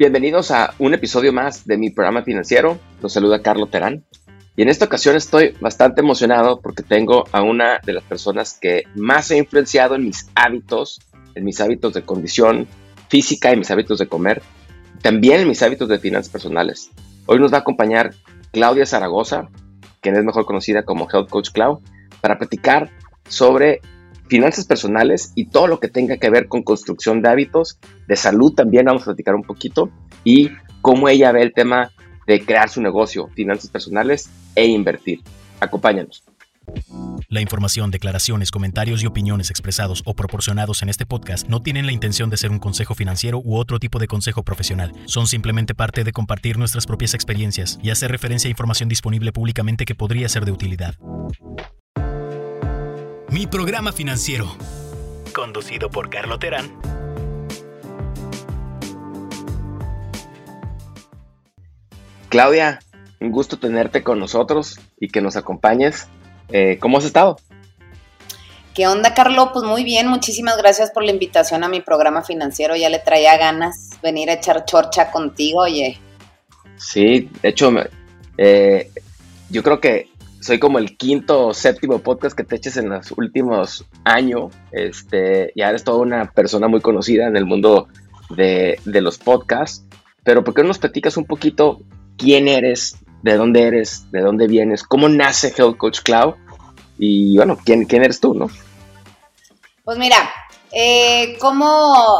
[0.00, 2.78] Bienvenidos a un episodio más de mi programa financiero.
[3.02, 4.02] Los saluda Carlos Terán.
[4.56, 8.84] Y en esta ocasión estoy bastante emocionado porque tengo a una de las personas que
[8.94, 11.02] más he influenciado en mis hábitos,
[11.34, 12.66] en mis hábitos de condición
[13.10, 14.40] física y mis hábitos de comer,
[15.02, 16.90] también en mis hábitos de finanzas personales.
[17.26, 18.14] Hoy nos va a acompañar
[18.52, 19.50] Claudia Zaragoza,
[20.00, 21.82] quien es mejor conocida como Health Coach Clau,
[22.22, 22.90] para platicar
[23.28, 23.82] sobre
[24.30, 28.54] finanzas personales y todo lo que tenga que ver con construcción de hábitos, de salud
[28.54, 29.90] también vamos a platicar un poquito
[30.24, 30.50] y
[30.80, 31.90] cómo ella ve el tema
[32.26, 35.20] de crear su negocio, finanzas personales e invertir.
[35.58, 36.22] Acompáñanos.
[37.28, 41.92] La información, declaraciones, comentarios y opiniones expresados o proporcionados en este podcast no tienen la
[41.92, 44.92] intención de ser un consejo financiero u otro tipo de consejo profesional.
[45.06, 49.84] Son simplemente parte de compartir nuestras propias experiencias y hacer referencia a información disponible públicamente
[49.84, 50.94] que podría ser de utilidad.
[53.32, 54.56] Mi programa financiero.
[55.32, 56.68] Conducido por Carlo Terán.
[62.28, 62.80] Claudia,
[63.20, 66.08] un gusto tenerte con nosotros y que nos acompañes.
[66.48, 67.36] Eh, ¿Cómo has estado?
[68.74, 69.52] ¿Qué onda, Carlo?
[69.52, 72.74] Pues muy bien, muchísimas gracias por la invitación a mi programa financiero.
[72.74, 76.00] Ya le traía ganas venir a echar chorcha contigo, oye.
[76.76, 77.72] Sí, de hecho,
[78.38, 78.90] eh,
[79.50, 80.09] yo creo que
[80.40, 84.52] soy como el quinto o séptimo podcast que te eches en los últimos años.
[84.72, 87.88] Este, ya eres toda una persona muy conocida en el mundo
[88.30, 89.84] de, los podcasts.
[90.24, 91.80] Pero ¿por qué no nos platicas un poquito
[92.16, 96.34] quién eres, de dónde eres, de dónde vienes, cómo nace Health Coach Cloud?
[96.98, 98.48] Y bueno, ¿quién, quién eres tú, no?
[99.84, 100.30] Pues mira,
[100.72, 102.18] eh, como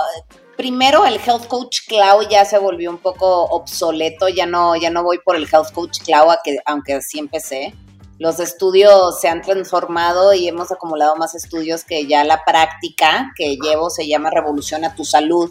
[0.56, 5.02] primero el Health Coach Cloud ya se volvió un poco obsoleto, ya no, ya no
[5.02, 6.34] voy por el Health Coach Cloud,
[6.66, 7.74] aunque así empecé
[8.20, 13.56] los estudios se han transformado y hemos acumulado más estudios que ya la práctica que
[13.56, 15.50] llevo se llama Revolución a tu Salud,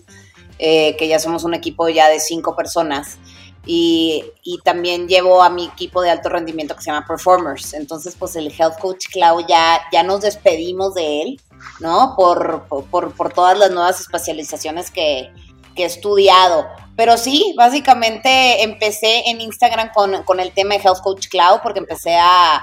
[0.59, 3.17] eh, que ya somos un equipo ya de cinco personas.
[3.65, 4.23] Y,
[4.63, 7.73] también llevo a mi equipo de alto rendimiento que se llama Performers.
[7.73, 11.41] Entonces, pues el Health Coach Cloud ya, ya nos despedimos de él,
[11.79, 12.13] ¿no?
[12.15, 15.31] Por, por, por todas las nuevas especializaciones que,
[15.75, 16.67] que he estudiado.
[16.99, 22.17] Pero sí, básicamente empecé en Instagram con, el tema de Health Coach Cloud porque empecé
[22.17, 22.61] a,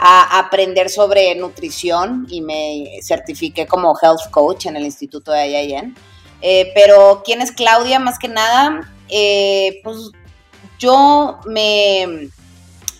[0.00, 5.96] aprender sobre nutrición y me certifiqué como Health Coach en el Instituto de IIN.
[6.42, 8.00] Eh, pero, ¿quién es Claudia?
[8.00, 10.10] Más que nada, eh, pues
[10.80, 12.30] yo me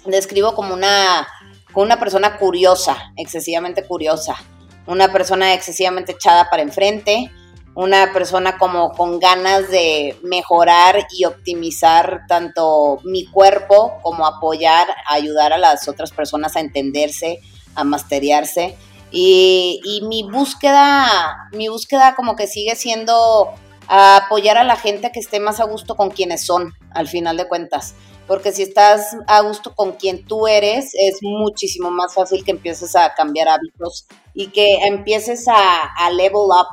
[0.04, 1.26] describo como una,
[1.72, 4.36] como una persona curiosa, excesivamente curiosa,
[4.86, 7.32] una persona excesivamente echada para enfrente,
[7.78, 15.52] una persona como con ganas de mejorar y optimizar tanto mi cuerpo como apoyar, ayudar
[15.52, 17.38] a las otras personas a entenderse,
[17.76, 18.76] a masteriarse.
[19.12, 23.54] Y, y mi búsqueda, mi búsqueda como que sigue siendo
[23.86, 27.46] apoyar a la gente que esté más a gusto con quienes son, al final de
[27.46, 27.94] cuentas.
[28.26, 32.96] Porque si estás a gusto con quien tú eres, es muchísimo más fácil que empieces
[32.96, 36.66] a cambiar hábitos y que empieces a, a level up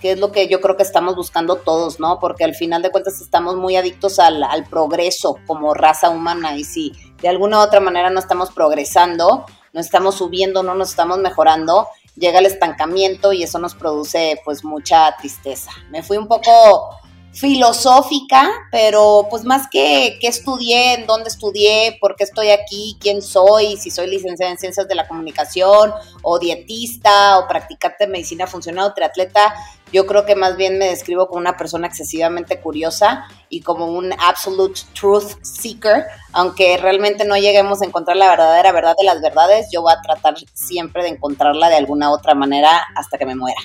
[0.00, 2.18] que es lo que yo creo que estamos buscando todos, ¿no?
[2.18, 6.92] Porque al final de cuentas estamos muy adictos al, progreso como raza humana y si
[7.20, 11.88] de alguna u otra manera no estamos progresando, no estamos subiendo, no nos estamos mejorando,
[12.16, 15.70] llega el estancamiento y eso nos produce pues mucha tristeza.
[15.90, 16.97] Me fui un poco
[17.32, 23.22] filosófica, pero pues más que qué estudié, en dónde estudié, por qué estoy aquí, quién
[23.22, 28.46] soy, si soy licenciada en ciencias de la comunicación o dietista o practicante de medicina
[28.46, 29.54] funcional o triatleta,
[29.92, 34.12] yo creo que más bien me describo como una persona excesivamente curiosa y como un
[34.18, 39.68] absolute truth seeker, aunque realmente no lleguemos a encontrar la verdadera verdad de las verdades,
[39.72, 43.60] yo voy a tratar siempre de encontrarla de alguna otra manera hasta que me muera.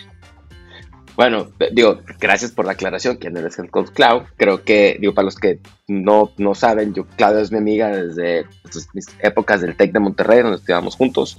[1.16, 4.24] Bueno, digo, gracias por la aclaración, quién eres Coach Cloud.
[4.35, 8.46] Creo que, digo, para los que no, no saben, yo, Claudia es mi amiga desde
[8.63, 11.38] pues, mis épocas del TEC de Monterrey, donde estudiábamos juntos.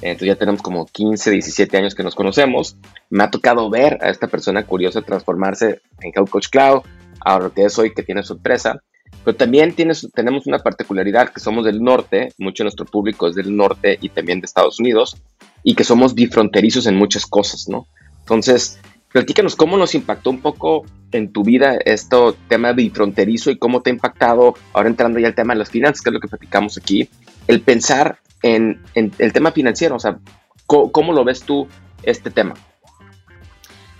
[0.00, 2.76] Entonces ya tenemos como 15, 17 años que nos conocemos.
[3.10, 6.82] Me ha tocado ver a esta persona curiosa transformarse en Health Coach Cloud,
[7.20, 8.80] ahora lo que es hoy, que tiene sorpresa.
[9.24, 13.34] Pero también tienes, tenemos una particularidad que somos del norte, mucho de nuestro público es
[13.34, 15.16] del norte y también de Estados Unidos,
[15.64, 17.88] y que somos bifronterizos en muchas cosas, ¿no?
[18.20, 18.78] Entonces,
[19.12, 23.90] Platícanos cómo nos impactó un poco en tu vida esto tema bifronterizo y cómo te
[23.90, 26.76] ha impactado, ahora entrando ya al tema de las finanzas, que es lo que platicamos
[26.76, 27.08] aquí,
[27.46, 30.18] el pensar en, el tema financiero, o sea,
[30.66, 31.66] ¿cómo, lo ves tú
[32.02, 32.54] este tema?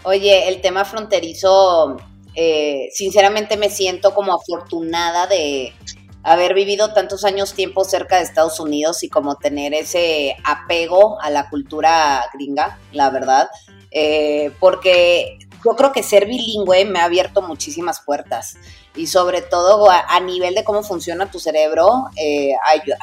[0.02, 1.96] Oye, el tema fronterizo,
[2.34, 5.72] eh, sinceramente me siento como afortunada de
[6.22, 11.30] haber vivido tantos años tiempo cerca de Estados Unidos y como tener ese apego a
[11.30, 13.48] la cultura gringa, la verdad.
[13.90, 18.56] Eh, porque yo creo que ser bilingüe me ha abierto muchísimas puertas
[18.94, 22.52] y sobre todo a, nivel de cómo funciona tu cerebro, eh,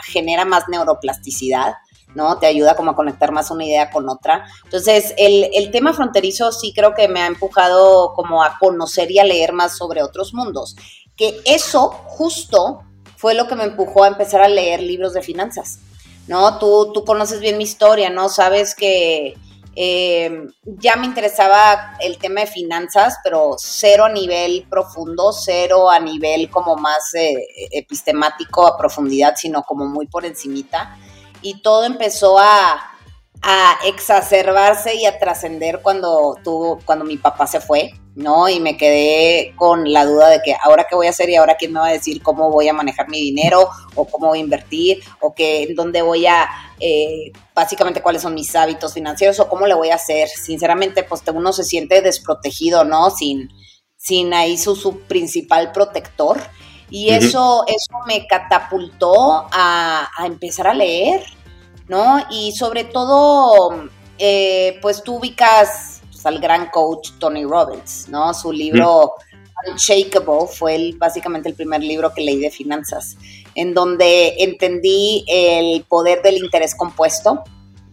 [0.04, 1.76] genera más neuroplasticidad.
[2.14, 2.38] ¿no?
[2.40, 4.46] Te ayuda como a conectar más una idea con otra.
[4.64, 9.20] Entonces, el, el, tema fronterizo sí creo que me ha empujado como a conocer y
[9.20, 10.78] a leer más sobre otros mundos.
[11.18, 12.86] Que eso justo
[13.18, 15.80] fue lo que me empujó a empezar a leer libros de finanzas,
[16.28, 16.58] ¿no?
[16.58, 18.30] Tú, tú conoces bien mi historia, ¿no?
[18.30, 19.36] Sabes que
[19.76, 26.00] eh, ya me interesaba el tema de finanzas, pero cero a nivel profundo, cero a
[26.00, 30.98] nivel como más eh, epistemático a profundidad, sino como muy por encimita.
[31.42, 32.95] Y todo empezó a,
[33.48, 38.50] a exacerbarse y a trascender cuando tuvo, cuando mi papá se fue, ¿no?
[38.50, 41.56] Y me quedé con la duda de que ahora qué voy a hacer y ahora
[41.56, 44.42] quién me va a decir cómo voy a manejar mi dinero o cómo voy a
[44.42, 46.50] invertir o que dónde voy a
[46.80, 50.28] eh, básicamente cuáles son mis hábitos financieros o cómo le voy a hacer.
[50.28, 53.12] Sinceramente, pues uno se siente desprotegido, ¿no?
[53.12, 53.50] Sin,
[53.96, 56.42] sin ahí su, su principal protector.
[56.90, 61.24] Y eso, eso me catapultó a, empezar a leer,
[61.88, 62.20] ¿no?
[62.30, 68.34] Y sobre todo, eh, pues tú ubicas pues, al gran coach Tony Robbins, ¿no?
[68.34, 69.14] Su libro
[69.70, 73.18] Unshakable fue el, básicamente el primer libro que leí de finanzas
[73.56, 77.44] en donde entendí el poder del interés compuesto,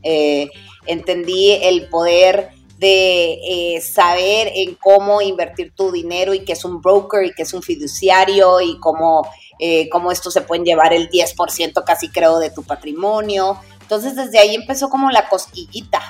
[0.03, 0.49] eh,
[0.87, 6.81] entendí el poder de eh, saber en cómo invertir tu dinero y que es un
[6.81, 9.25] broker y que es un fiduciario y cómo,
[9.61, 13.61] eh, cómo esto se pueden llevar el 10% casi creo de tu patrimonio.
[13.93, 16.01] Entonces desde ahí empezó como la cosquillita,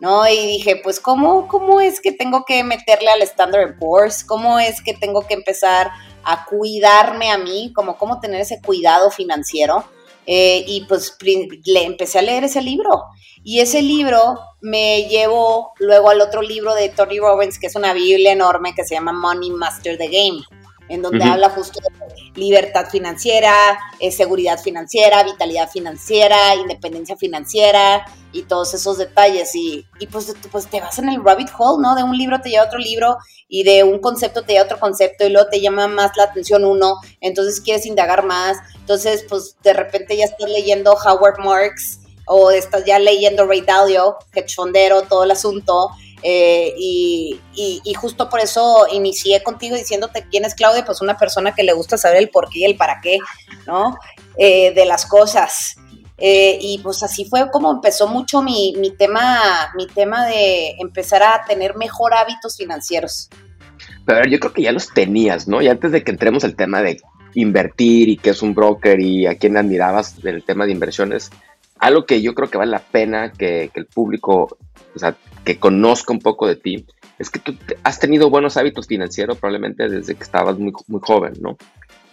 [0.00, 0.28] ¿no?
[0.28, 4.22] Y dije, pues, ¿cómo, cómo es que tengo que meterle al Standard Poor's?
[4.22, 5.90] ¿Cómo es que tengo que empezar
[6.24, 9.82] a cuidarme a mí, como cómo tener ese cuidado financiero.
[10.26, 11.16] Eh, y pues
[11.64, 13.04] le empecé a leer ese libro.
[13.42, 17.94] Y ese libro me llevó luego al otro libro de Tony Robbins, que es una
[17.94, 20.42] Biblia enorme que se llama Money Master the Game
[20.92, 23.54] en donde habla justo de libertad financiera,
[23.98, 29.54] eh, seguridad financiera, vitalidad financiera, independencia financiera y todos esos detalles.
[29.54, 31.94] Y, y pues, pues te vas en el rabbit hole, ¿no?
[31.94, 33.16] De un libro te lleva a otro libro
[33.48, 36.24] y de un concepto te lleva a otro concepto y luego te llama más la
[36.24, 38.58] atención uno, entonces quieres indagar más.
[38.76, 44.16] Entonces, pues de repente ya estás leyendo Howard Marks o estás ya leyendo Ray Dalio,
[44.30, 45.88] que chondero, todo el asunto.
[46.22, 47.40] Eh, y,
[47.94, 51.96] justo por eso inicié contigo diciéndote quién es Claudia, pues una persona que le gusta
[51.96, 53.18] saber el por qué y el para qué,
[53.66, 53.96] ¿no?
[54.36, 55.76] Eh, de las cosas.
[56.18, 61.22] Eh, y pues así fue como empezó mucho mi, mi, tema, mi tema de empezar
[61.22, 63.28] a tener mejor hábitos financieros.
[64.06, 65.60] Pero yo creo que ya los tenías, ¿no?
[65.62, 67.00] Y antes de que entremos al tema de
[67.34, 71.30] invertir y qué es un broker y a quién admirabas del tema de inversiones,
[71.82, 74.56] algo que yo creo que vale la pena que, que el público,
[74.94, 76.86] o sea, que conozca un poco de ti,
[77.18, 81.32] es que tú has tenido buenos hábitos financieros probablemente desde que estabas muy, muy joven,
[81.40, 81.58] ¿no?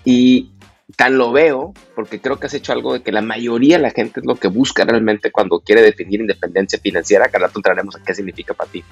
[0.03, 0.49] Y
[0.95, 3.91] tan lo veo porque creo que has hecho algo de que la mayoría de la
[3.91, 8.03] gente es lo que busca realmente cuando quiere definir independencia financiera, que ahora entraremos a
[8.03, 8.83] qué significa para ti.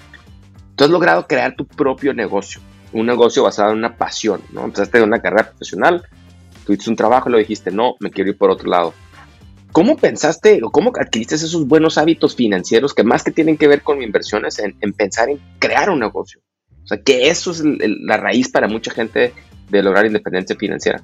[0.75, 2.61] Tú has logrado crear tu propio negocio,
[2.93, 4.65] un negocio basado en una pasión, ¿no?
[4.65, 6.03] Empezaste en una carrera profesional,
[6.67, 8.93] tuviste un trabajo y lo dijiste, no, me quiero ir por otro lado.
[9.77, 13.83] ¿Cómo pensaste o cómo adquiriste esos buenos hábitos financieros que más que tienen que ver
[13.83, 16.41] con inversiones en, pensar en crear un negocio?
[16.83, 19.35] O sea, que eso es la raíz para mucha gente
[19.69, 21.03] de lograr independencia financiera.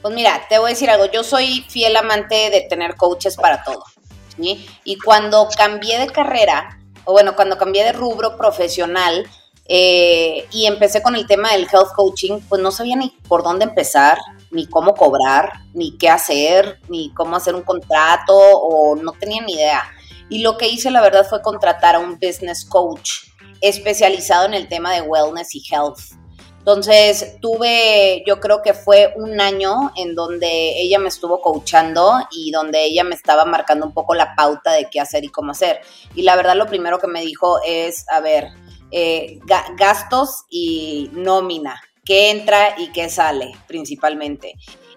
[0.00, 3.64] Pues mira, te voy a decir algo, yo soy fiel amante de tener coaches para
[3.64, 3.82] todo.
[4.38, 9.26] Y cuando cambié de carrera, o bueno, cuando cambié de rubro profesional,
[9.66, 13.64] eh, y empecé con el tema del health coaching, pues no sabía ni por dónde
[13.64, 14.18] empezar,
[14.50, 19.54] ni cómo cobrar, ni qué hacer, ni cómo hacer un contrato, o no tenía ni
[19.54, 19.82] idea.
[20.28, 23.24] Y lo que hice, la verdad, fue contratar a un business coach
[23.60, 25.98] especializado en el tema de wellness y health.
[26.58, 32.50] Entonces tuve, yo creo que fue un año en donde ella me estuvo coachando y
[32.50, 35.80] donde ella me estaba marcando un poco la pauta de qué hacer y cómo hacer.
[36.14, 38.48] Y la verdad lo primero que me dijo es, a ver,
[38.90, 39.38] eh,
[39.78, 41.80] gastos y nómina,
[42.10, 44.56] qué entra y qué sale principalmente.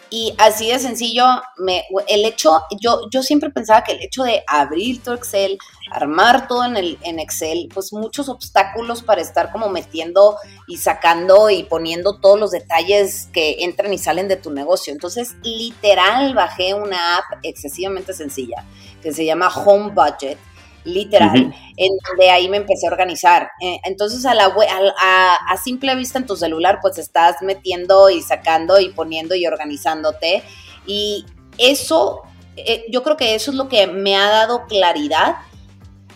[0.10, 1.26] Y así de sencillo,
[1.58, 5.60] me, el hecho, yo, yo siempre pensaba que el hecho de abrir tu Excel,
[5.92, 11.52] armar todo en, el, en Excel, pues muchos obstáculos para estar como metiendo y sacando
[11.52, 14.92] y poniendo todos los detalles que entran y salen de tu negocio.
[14.92, 18.66] Entonces, literal, bajé una app excesivamente sencilla
[19.04, 20.40] que se llama Home Budget
[20.84, 23.50] literal, en donde ahí me empecé a organizar.
[23.62, 24.54] Eh, entonces, a, la,
[25.00, 29.46] a, a, simple vista en tu celular, pues estás metiendo y sacando y poniendo y
[29.46, 30.44] organizándote.
[30.86, 31.26] Y
[31.58, 32.24] eso,
[32.56, 35.36] eh, yo creo que eso es lo que me ha dado claridad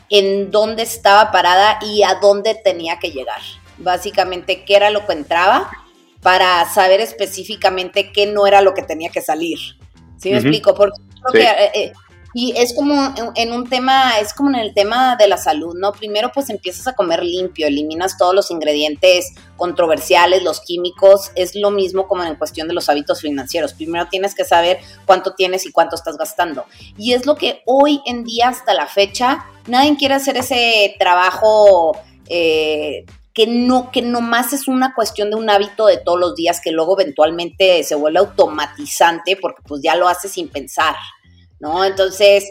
[0.09, 3.41] en dónde estaba parada y a dónde tenía que llegar.
[3.77, 5.69] Básicamente, qué era lo que entraba
[6.21, 9.59] para saber específicamente qué no era lo que tenía que salir.
[10.17, 10.73] ¿Sí me explico?
[10.73, 11.93] Porque creo que eh, eh,
[12.33, 15.91] y es como en un tema, es como en el tema de la salud, ¿no?
[15.91, 21.71] Primero pues empiezas a comer limpio, eliminas todos los ingredientes controversiales, los químicos, es lo
[21.71, 23.73] mismo como en cuestión de los hábitos financieros.
[23.73, 26.65] Primero tienes que saber cuánto tienes y cuánto estás gastando.
[26.97, 31.97] Y es lo que hoy en día hasta la fecha, nadie quiere hacer ese trabajo
[32.27, 36.59] eh, que no, que nomás es una cuestión de un hábito de todos los días
[36.59, 40.95] que luego eventualmente se vuelve automatizante porque pues ya lo haces sin pensar.
[41.59, 41.83] ¿No?
[41.85, 42.45] Entonces,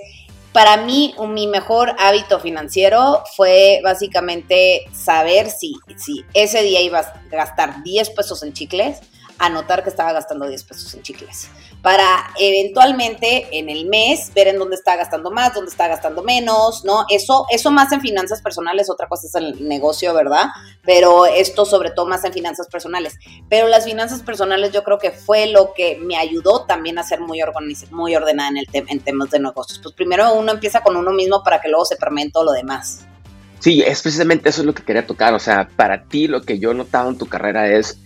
[0.52, 7.22] para mí, mi mejor hábito financiero fue básicamente saber si, si ese día iba a
[7.30, 9.00] gastar 10 pesos en chicles,
[9.38, 11.50] anotar que estaba gastando 10 pesos en chicles
[11.86, 16.84] para eventualmente en el mes ver en dónde está gastando más, dónde está gastando menos,
[16.84, 17.04] ¿no?
[17.08, 20.46] Eso, eso más en finanzas personales, otra cosa es el negocio, ¿verdad?
[20.82, 23.14] Pero esto sobre todo más en finanzas personales.
[23.48, 27.20] Pero las finanzas personales yo creo que fue lo que me ayudó también a ser
[27.20, 27.38] muy,
[27.92, 29.78] muy ordenada en, el en temas de negocios.
[29.80, 33.06] Pues primero uno empieza con uno mismo para que luego se permee todo lo demás.
[33.60, 35.34] Sí, es precisamente eso es lo que quería tocar.
[35.34, 38.00] O sea, para ti lo que yo he notado en tu carrera es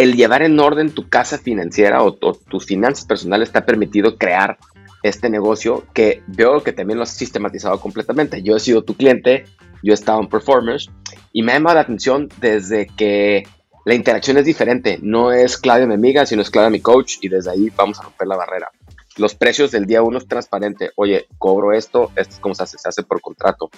[0.00, 4.56] el llevar en orden tu casa financiera o, tus finanzas personales te ha permitido crear
[5.02, 8.42] este negocio que veo que también lo has sistematizado completamente.
[8.42, 9.44] Yo he sido tu cliente,
[9.82, 10.90] yo he estado en Performers
[11.34, 13.46] y me ha llamado la atención desde que
[13.84, 14.98] la interacción es diferente.
[15.02, 18.04] No es Claudia mi amiga, sino es Claudia mi coach y desde ahí vamos a
[18.04, 18.70] romper la barrera.
[19.18, 20.92] Los precios del día uno es transparente.
[20.96, 23.68] Oye, cobro esto, esto es como se hace, se hace por contrato.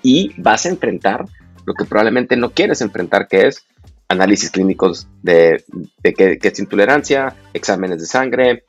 [0.00, 1.24] Y vas a enfrentar
[1.64, 3.66] lo que probablemente no quieres enfrentar, que es
[4.12, 5.64] análisis clínicos de,
[6.02, 8.64] qué, es intolerancia, exámenes de sangre,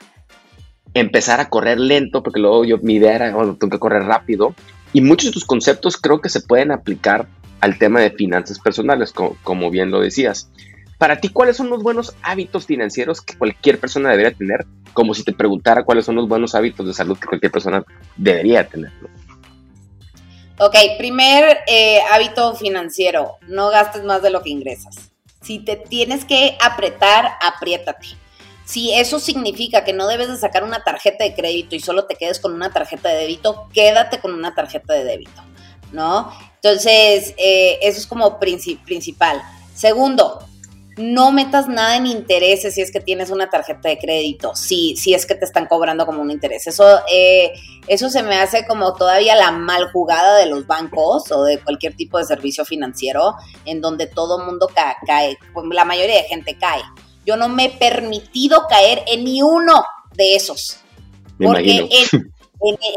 [0.93, 4.55] empezar a correr lento, porque luego yo, mi idea era, bueno, tengo que correr rápido.
[4.93, 7.27] Y muchos de tus conceptos creo que se pueden aplicar
[7.61, 10.49] al tema de finanzas personales, como, como bien lo decías.
[10.97, 14.65] Para ti, ¿cuáles son los buenos hábitos financieros que cualquier persona debería tener?
[14.93, 17.83] Como si te preguntara cuáles son los buenos hábitos de salud que cualquier persona
[18.15, 18.91] debería tener.
[20.59, 25.12] Ok, primer eh, hábito financiero, no gastes más de lo que ingresas.
[25.43, 28.07] Si te tienes que apretar, apriétate.
[28.65, 32.15] Si eso significa que no debes de sacar una tarjeta de crédito y solo te
[32.15, 35.41] quedes con una tarjeta de débito, quédate con una tarjeta de débito,
[35.91, 36.31] ¿no?
[36.55, 39.41] Entonces, eh, eso es como principal.
[39.75, 40.47] Segundo,
[40.97, 45.13] no metas nada en intereses si es que tienes una tarjeta de crédito, si, si
[45.13, 46.67] es que te están cobrando como un interés.
[46.67, 47.53] Eso, eh,
[47.87, 51.95] eso se me hace como todavía la mal jugada de los bancos o de cualquier
[51.95, 53.35] tipo de servicio financiero
[53.65, 54.69] en donde todo mundo
[55.05, 56.81] cae, pues, la mayoría de gente cae.
[57.25, 60.77] Yo no me he permitido caer en ni uno de esos.
[61.39, 62.32] porque en,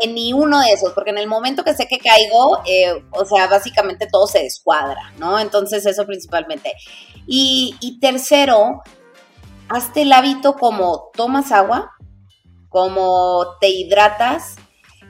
[0.08, 3.48] ni uno de esos, porque en el momento que sé que caigo, eh, o sea,
[3.48, 5.38] básicamente todo se descuadra, ¿no?
[5.38, 6.74] Entonces eso principalmente.
[7.26, 8.82] Y, tercero,
[9.68, 11.92] hazte el hábito como tomas agua,
[12.68, 14.54] como te hidratas,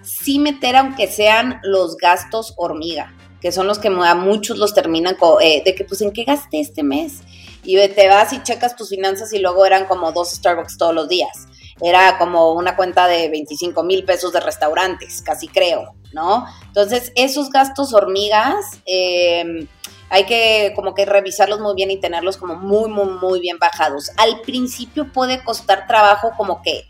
[0.03, 5.17] sí meter aunque sean los gastos hormiga, que son los que a muchos los terminan
[5.43, 7.21] eh, de que pues en qué gasté este mes.
[7.63, 11.09] Y te vas y checas tus finanzas y luego eran como dos Starbucks todos los
[11.09, 11.49] días
[11.83, 16.47] era como una cuenta de 25 mil pesos de restaurantes, casi creo, ¿no?
[16.67, 19.67] Entonces, esos gastos hormigas, em,
[20.09, 24.11] hay que como que revisarlos muy bien y tenerlos como muy, muy, muy bien bajados.
[24.17, 26.85] Al principio puede costar trabajo como que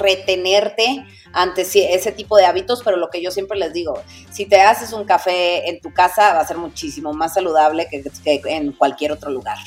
[0.00, 4.60] retenerte ante ese tipo de hábitos, pero lo que yo siempre les digo, si te
[4.60, 8.02] haces un café en tu casa va a ser muchísimo más saludable que
[8.46, 9.58] en cualquier otro lugar.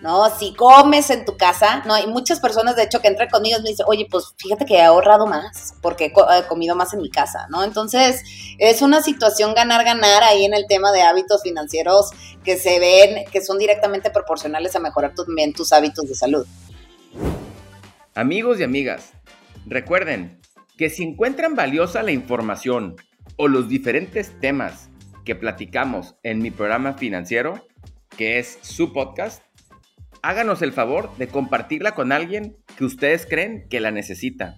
[0.00, 0.28] ¿No?
[0.38, 1.94] Si comes en tu casa, ¿no?
[1.94, 4.82] Hay muchas personas, de hecho, que entran conmigo me dicen, oye, pues fíjate que he
[4.82, 7.64] ahorrado más porque he comido más en mi casa, ¿no?
[7.64, 8.22] Entonces,
[8.58, 12.10] es una situación ganar-ganar ahí en el tema de hábitos financieros
[12.44, 16.46] que se ven, que son directamente proporcionales a mejorar también tus hábitos de salud.
[18.14, 19.12] Amigos y amigas,
[19.66, 20.40] recuerden
[20.76, 22.96] que si encuentran valiosa la información
[23.36, 24.88] o los diferentes temas
[25.24, 27.66] que platicamos en mi programa financiero,
[28.16, 29.42] que es su podcast,
[30.22, 34.56] háganos el favor de compartirla con alguien que ustedes creen que la necesita.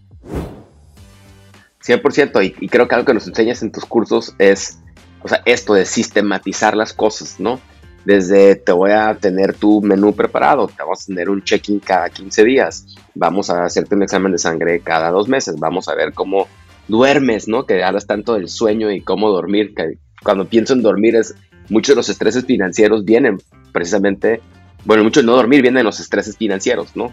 [1.84, 4.78] 100%, y, creo que algo que nos enseñas en tus cursos es,
[5.22, 7.60] o sea, esto de sistematizar las cosas, ¿no?
[8.04, 12.08] Desde te voy a tener tu menú preparado, te vamos a tener un check-in cada
[12.08, 16.12] 15 días, vamos a hacerte un examen de sangre cada dos meses, vamos a ver
[16.12, 16.46] cómo
[16.88, 17.66] duermes, ¿no?
[17.66, 21.34] Que hablas tanto del sueño y cómo dormir, que cuando pienso en dormir es,
[21.68, 23.38] muchos de los estreses financieros vienen
[23.72, 24.40] precisamente
[24.84, 27.12] bueno, mucho no dormir viene de los estreses financieros, ¿no?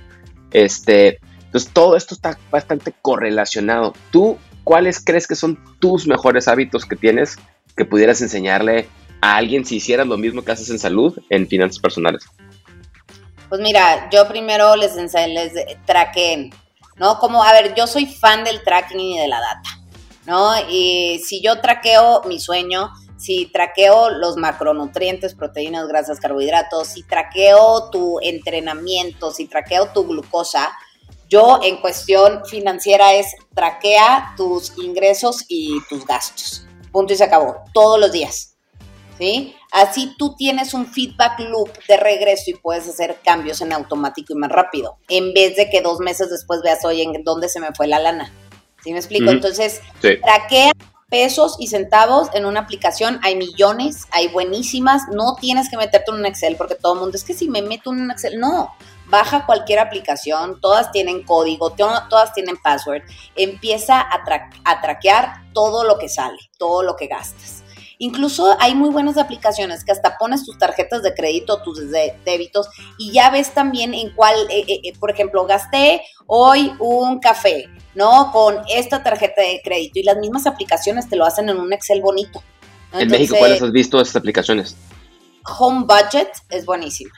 [0.52, 3.94] Este, entonces todo esto está bastante correlacionado.
[4.12, 7.38] ¿Tú cuáles crees que son tus mejores hábitos que tienes
[7.76, 8.88] que pudieras enseñarle
[9.22, 12.24] a alguien si hicieras lo mismo que haces en salud en finanzas personales?
[13.48, 15.54] Pues mira, yo primero les, les
[15.86, 16.52] traqueen,
[16.98, 17.18] ¿no?
[17.18, 19.70] Como, a ver, yo soy fan del tracking y de la data,
[20.28, 20.52] ¿no?
[20.70, 27.90] Y si yo traqueo mi sueño, si traqueo los macronutrientes, proteínas, grasas, carbohidratos, si traqueo
[27.90, 30.70] tu entrenamiento, si traqueo tu glucosa,
[31.28, 36.66] yo en cuestión financiera es traquea tus ingresos y tus gastos.
[36.94, 37.58] Punto y se acabó.
[37.74, 38.56] Todos los días.
[39.18, 39.54] ¿Sí?
[39.70, 44.38] Así tú tienes un feedback loop de regreso y puedes hacer cambios en automático y
[44.38, 47.74] más rápido, en vez de que dos meses después veas, oye, ¿en dónde se me
[47.76, 48.32] fue la lana?
[48.82, 49.30] ¿Sí me explico?
[49.30, 50.72] Entonces, traquea
[51.10, 56.18] pesos y centavos en una aplicación, hay millones, hay buenísimas, no tienes que meterte en
[56.18, 58.74] un Excel porque todo el mundo es que si me meto en un Excel, no,
[59.08, 63.02] baja cualquier aplicación, todas tienen código, todas tienen password,
[63.36, 64.24] empieza a,
[64.66, 67.64] a traquear todo lo que sale, todo lo que gastas.
[68.02, 73.12] Incluso hay muy buenas aplicaciones que hasta pones tus tarjetas de crédito, tus débitos y
[73.12, 78.32] ya ves también en cuál, eh, eh, eh, por ejemplo, gasté hoy un café, ¿no?
[78.32, 82.02] Con esta tarjeta de crédito y las mismas aplicaciones te lo hacen en un Excel
[82.02, 82.42] bonito.
[82.94, 84.76] en México, ¿cuáles has visto estas aplicaciones?
[85.58, 87.12] Home Budget es buenísima.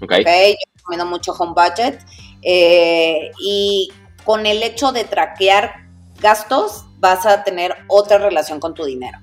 [0.00, 0.12] Ok.
[0.20, 2.00] okay recomiendo mucho Home Budget.
[2.42, 3.90] Eh, y
[4.24, 5.86] con el hecho de traquear
[6.20, 9.18] gastos, vas a tener otra relación con tu dinero.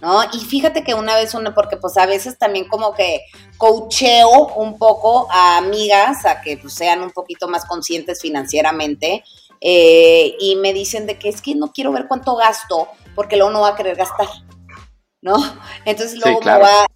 [0.00, 0.20] ¿No?
[0.32, 3.20] Y fíjate que una vez, una, porque pues a veces también como que
[3.56, 9.22] coacheo un poco a amigas a que pues, sean un poquito más conscientes financieramente
[9.62, 13.52] eh, y me dicen de que es que no quiero ver cuánto gasto porque luego
[13.52, 14.28] no va a querer gastar,
[15.20, 15.34] ¿no?
[15.84, 16.86] Entonces luego me va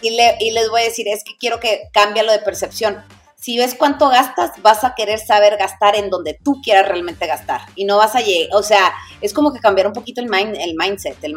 [0.00, 0.08] y,
[0.40, 3.02] y les voy a decir, es que quiero que cambie lo de percepción
[3.44, 7.60] si ves cuánto gastas, vas a querer saber gastar en donde tú quieras realmente gastar.
[7.74, 10.56] Y no vas a llegar, o sea, es como que cambiar un poquito el, mind,
[10.58, 11.34] el mindset, el,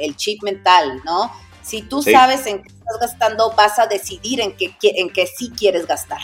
[0.00, 1.30] el, chip mental, ¿no?
[1.62, 5.50] Si tú sabes en qué estás gastando, vas a decidir en qué, en qué sí
[5.54, 6.22] quieres gastar.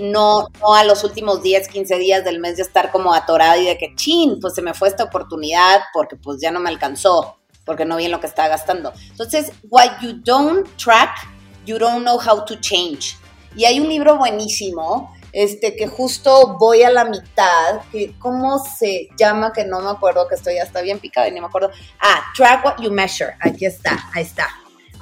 [0.00, 3.66] No, no a los últimos 10, 15 días del mes de estar como atorado y
[3.66, 7.38] de que, chin, pues se me fue esta oportunidad porque pues ya no me alcanzó,
[7.64, 8.92] porque no vi en lo que estaba gastando.
[9.10, 11.28] Entonces, what you don't track,
[11.66, 13.16] you don't know how to change.
[13.56, 19.08] Y hay un libro buenísimo, este, que justo voy a la mitad, que, ¿cómo se
[19.18, 19.52] llama?
[19.52, 21.70] Que no me acuerdo, que estoy hasta bien picada y ni me acuerdo.
[22.00, 24.48] Ah, Track What You Measure, aquí está, ahí está.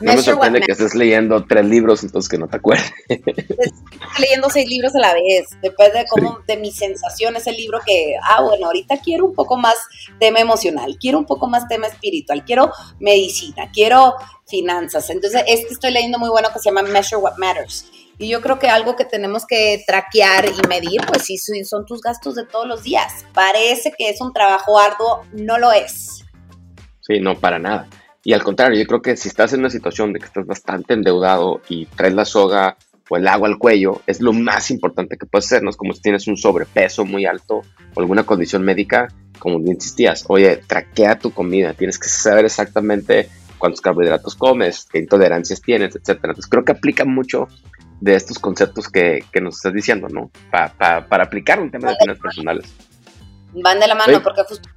[0.02, 2.92] No me sorprende que estés leyendo tres libros, entonces que no te acuerdes.
[3.08, 5.48] Estoy leyendo seis libros a la vez.
[5.62, 9.56] Depende de cómo, de mi sensación, ese libro que, ah, bueno, ahorita quiero un poco
[9.56, 9.76] más
[10.18, 14.14] tema emocional, quiero un poco más tema espiritual, quiero medicina, quiero
[14.46, 15.08] finanzas.
[15.10, 17.86] Entonces, este estoy leyendo muy bueno que se llama Measure What Matters.
[18.18, 22.00] Y yo creo que algo que tenemos que traquear y medir, pues sí, son tus
[22.00, 23.24] gastos de todos los días.
[23.32, 26.24] Parece que es un trabajo arduo, no lo es.
[27.00, 27.88] Sí, no, para nada.
[28.24, 30.94] Y al contrario, yo creo que si estás en una situación de que estás bastante
[30.94, 32.76] endeudado y traes la soga
[33.08, 35.70] o el agua al cuello, es lo más importante que puedes hacer, ¿no?
[35.70, 37.62] Es como si tienes un sobrepeso muy alto
[37.94, 39.08] o alguna condición médica,
[39.38, 45.60] como insistías, oye, traquea tu comida, tienes que saber exactamente cuántos carbohidratos comes, qué intolerancias
[45.60, 46.30] tienes, etcétera.
[46.30, 47.48] Entonces creo que aplica mucho
[48.00, 50.30] de estos conceptos que, nos estás diciendo, ¿no?
[50.50, 52.72] para aplicar un tema de finanzas personales.
[53.52, 54.68] Van de la mano, porque justo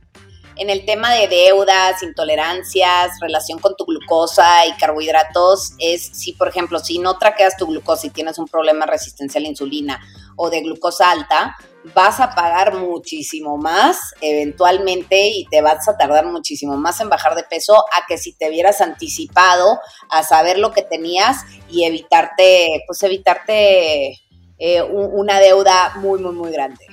[0.57, 6.47] en el tema de deudas, intolerancias, relación con tu glucosa y carbohidratos, es si, por
[6.47, 9.99] ejemplo, si no traqueas tu glucosa y tienes un problema de resistencia a la insulina
[10.35, 11.55] o de glucosa alta,
[11.93, 17.35] vas a pagar muchísimo más eventualmente y te vas a tardar muchísimo más en bajar
[17.35, 22.83] de peso a que si te hubieras anticipado a saber lo que tenías y evitarte,
[22.87, 24.19] pues evitarte
[24.57, 26.85] eh, una deuda muy, muy, muy grande.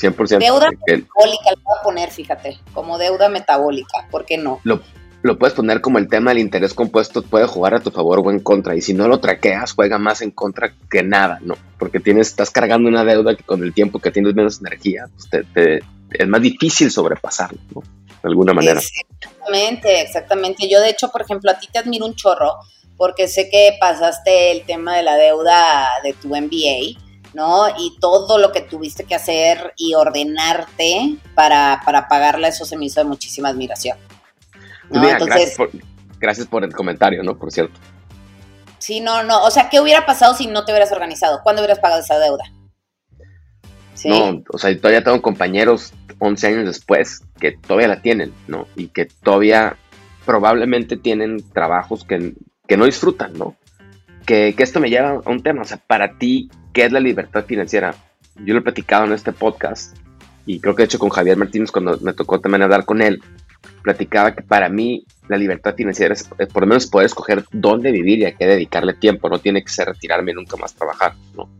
[0.00, 0.38] 100%.
[0.38, 4.60] Deuda metabólica, lo voy a poner, fíjate, como deuda metabólica, ¿por qué no?
[4.64, 4.80] Lo,
[5.22, 8.30] lo puedes poner como el tema del interés compuesto puede jugar a tu favor o
[8.30, 8.76] en contra.
[8.76, 11.54] Y si no lo traqueas, juega más en contra que nada, ¿no?
[11.78, 15.44] Porque tienes, estás cargando una deuda que con el tiempo que tienes menos energía, pues
[15.54, 15.80] te,
[16.12, 17.82] es más difícil sobrepasarlo, ¿no?
[18.22, 18.80] De alguna manera.
[18.80, 20.68] Exactamente, exactamente.
[20.68, 22.54] Yo, de hecho, por ejemplo, a ti te admiro un chorro
[22.96, 26.98] porque sé que pasaste el tema de la deuda de tu MBA
[27.38, 27.68] ¿no?
[27.78, 32.86] Y todo lo que tuviste que hacer y ordenarte para, para pagarla, eso se me
[32.86, 33.96] hizo de muchísima admiración.
[34.90, 37.38] gracias, por, el comentario, ¿no?
[37.38, 37.78] Por cierto.
[38.78, 39.44] Sí, no, no.
[39.44, 41.40] O sea, ¿qué hubiera pasado si no te hubieras organizado?
[41.44, 42.42] ¿Cuándo hubieras pagado esa deuda?
[44.04, 48.66] No, o sea, todavía tengo compañeros 11 años después que todavía la tienen, ¿no?
[48.74, 49.76] Y que todavía
[50.26, 52.34] probablemente tienen trabajos que,
[52.66, 53.54] que no disfrutan, ¿no?
[54.26, 57.00] Que, que, esto me lleva a un tema, o sea, para ti, ¿qué es la
[57.00, 57.92] libertad financiera?
[58.36, 59.96] Yo lo he platicado en este podcast
[60.46, 63.20] y creo que de hecho con Javier Martínez cuando me tocó también hablar con él,
[63.82, 67.90] platicaba que para mí la libertad financiera es eh, por lo menos poder escoger dónde
[67.90, 71.14] vivir y a qué dedicarle tiempo, no tiene que ser retirarme y nunca más trabajar,
[71.36, 71.50] ¿no?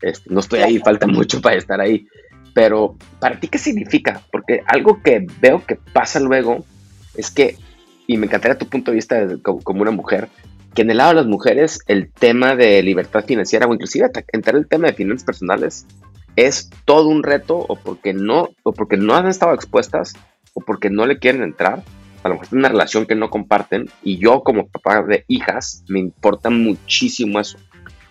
[0.00, 2.06] Este, no estoy ahí, falta mucho para estar ahí,
[2.54, 4.22] pero para ti, ¿qué significa?
[4.32, 6.64] Porque algo que veo que pasa luego
[7.14, 7.58] es que,
[8.06, 10.30] y me encantaría tu punto de vista como, una mujer,
[10.74, 14.56] que en el lado de las mujeres el tema de libertad financiera o inclusive entrar
[14.56, 15.86] el tema de finanzas personales
[16.36, 20.14] es todo un reto o porque no o porque no han estado expuestas
[20.54, 21.82] o porque no le quieren entrar.
[22.22, 25.84] A lo mejor es una relación que no comparten y yo como papá de hijas
[25.88, 27.58] me importa muchísimo eso.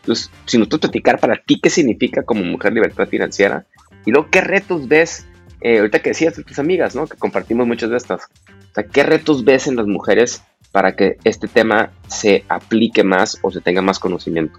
[0.01, 3.65] Entonces, si nos puedes platicar para ti qué significa como mujer libertad financiera
[4.05, 5.25] y luego qué retos ves,
[5.61, 7.07] eh, ahorita que decías de tus amigas, ¿no?
[7.07, 8.27] Que compartimos muchas de estas.
[8.71, 13.37] O sea, ¿qué retos ves en las mujeres para que este tema se aplique más
[13.41, 14.57] o se tenga más conocimiento?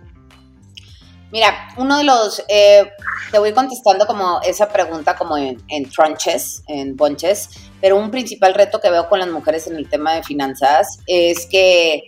[1.31, 2.91] Mira, uno de los, eh,
[3.31, 7.49] te voy contestando como esa pregunta como en, en tranches, en bunches,
[7.81, 11.47] pero un principal reto que veo con las mujeres en el tema de finanzas es
[11.47, 12.03] que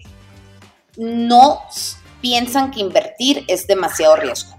[0.98, 1.62] no
[2.20, 4.58] piensan que invertir es demasiado riesgo.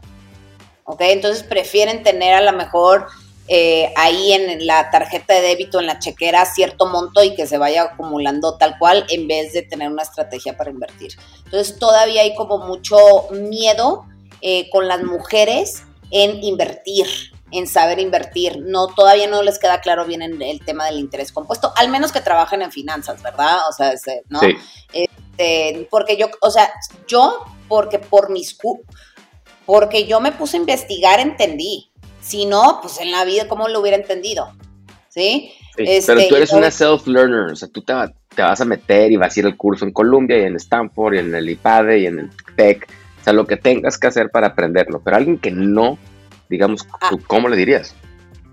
[0.85, 1.01] ¿Ok?
[1.01, 3.07] Entonces prefieren tener a lo mejor
[3.47, 7.57] eh, ahí en la tarjeta de débito, en la chequera, cierto monto y que se
[7.59, 11.15] vaya acumulando tal cual en vez de tener una estrategia para invertir.
[11.45, 12.97] Entonces todavía hay como mucho
[13.31, 14.05] miedo
[14.41, 17.05] eh, con las mujeres en invertir,
[17.51, 18.57] en saber invertir.
[18.59, 22.21] No, todavía no les queda claro bien el tema del interés compuesto, al menos que
[22.21, 23.59] trabajen en finanzas, ¿verdad?
[23.69, 23.93] O sea,
[24.29, 24.41] ¿no?
[24.91, 26.71] Este, porque yo, o sea,
[27.07, 28.57] yo, porque por mis,
[29.65, 31.91] porque yo me puse a investigar, entendí.
[32.25, 34.51] Si no, pues en la vida, ¿cómo lo hubiera entendido?
[35.09, 35.51] ¿Sí?
[35.77, 39.35] Este, pero tú eres una self-learner, o sea, tú te, vas a meter y vas
[39.35, 42.19] a ir al curso en Columbia y en Stanford y en el IPADE y en
[42.19, 42.87] el TEC
[43.25, 45.01] sea, lo que tengas que hacer para aprenderlo.
[45.03, 45.97] Pero alguien que no,
[46.49, 47.11] digamos, ah.
[47.27, 47.93] ¿cómo le dirías?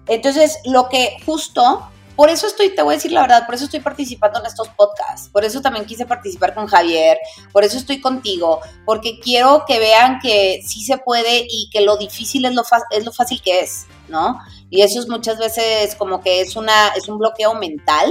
[0.08, 1.82] Entonces, lo que justo,
[2.16, 4.68] por eso estoy, te voy a decir la verdad, por eso estoy participando en estos
[4.68, 7.18] podcasts, por eso también quise participar con Javier,
[7.52, 11.96] por eso estoy contigo, porque quiero que vean que sí se puede y que lo
[11.96, 14.38] difícil es lo, es lo fácil que es, ¿no?
[14.70, 18.10] Y eso es muchas veces como que es, una, es un bloqueo mental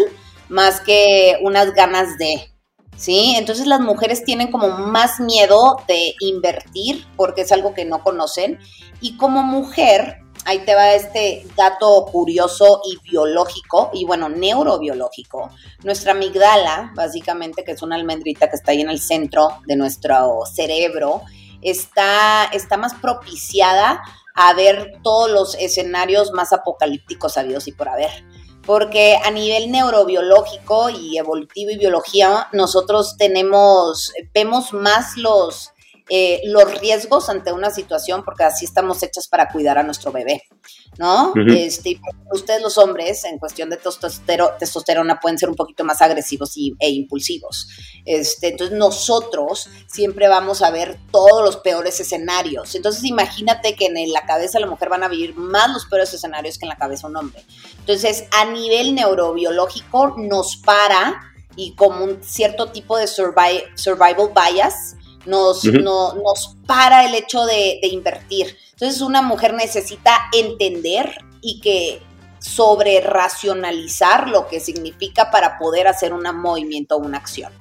[0.50, 2.52] más que unas ganas de,
[2.98, 3.36] ¿sí?
[3.38, 8.60] Entonces las mujeres tienen como más miedo de invertir porque es algo que no conocen
[9.00, 15.50] y como mujer, ahí te va este dato curioso y biológico y bueno, neurobiológico.
[15.84, 20.42] Nuestra amigdala, básicamente que es una almendrita que está ahí en el centro de nuestro
[20.52, 21.22] cerebro,
[21.62, 24.02] está, está más propiciada
[24.34, 28.12] a ver todos los escenarios más apocalípticos sabidos y por haber
[28.66, 35.72] porque a nivel neurobiológico y evolutivo y biología, nosotros tenemos, vemos más los,
[36.14, 40.44] eh, los riesgos ante una situación, porque así estamos hechas para cuidar a nuestro bebé,
[40.98, 41.32] ¿no?
[41.48, 42.02] este,
[42.34, 43.80] ustedes los hombres, en cuestión de
[44.60, 47.70] testosterona, pueden ser un poquito más agresivos e impulsivos.
[48.04, 52.76] Este, entonces nosotros siempre vamos a ver todos los peores escenarios.
[52.76, 56.14] Entonces imagínate que en la cabeza de la mujer van a vivir más los peores
[56.14, 57.42] escenarios que en la cabeza de un hombre.
[57.80, 61.22] Entonces, a nivel neurobiológico nos para
[61.56, 68.58] y como un cierto tipo de survival bias, nos, nos para el hecho de, invertir.
[68.72, 72.02] Entonces una mujer necesita entender y que
[72.40, 77.54] sobre racionalizar lo que significa para poder hacer un movimiento o una acción.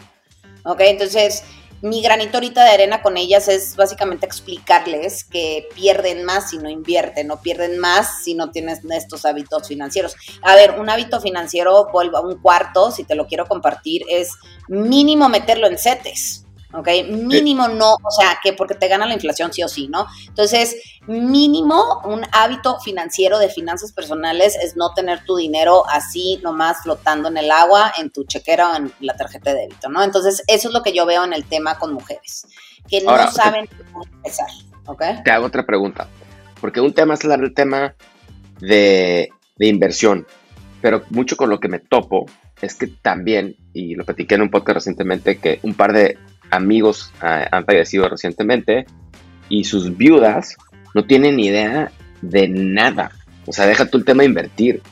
[0.65, 0.81] ¿Ok?
[0.81, 1.43] Entonces,
[1.83, 6.69] mi granito ahorita de arena con ellas es básicamente explicarles que pierden más si no
[6.69, 10.15] invierten, no pierden más si no tienes estos hábitos financieros.
[10.43, 14.33] A ver, un hábito financiero, vuelvo a un cuarto, si te lo quiero compartir, es
[14.69, 16.45] mínimo meterlo en CETES.
[16.73, 16.89] ¿Ok?
[17.09, 20.07] Mínimo no, o sea, que porque te gana la inflación sí o sí, ¿no?
[20.29, 26.83] Entonces, mínimo un hábito financiero de finanzas personales es no tener tu dinero así nomás
[26.83, 30.03] flotando en el agua, en tu chequera o en la tarjeta de débito, ¿no?
[30.03, 32.47] Entonces, eso es lo que yo veo en el tema con mujeres,
[32.89, 34.49] que no saben cómo empezar,
[34.87, 35.03] ¿ok?
[35.25, 36.09] Te hago otra pregunta,
[36.61, 37.95] porque un tema es el tema
[38.61, 40.27] de, de inversión,
[40.81, 42.27] pero mucho con lo que me topo
[42.63, 46.19] es que también, y lo platiqué en un podcast recientemente, que un par de
[46.51, 48.87] amigos ah, han fallecido recientemente
[49.49, 50.57] y sus viudas
[50.95, 51.91] no tienen idea
[52.23, 53.13] de nada.
[53.47, 54.83] O sea, deja tú el tema de invertir.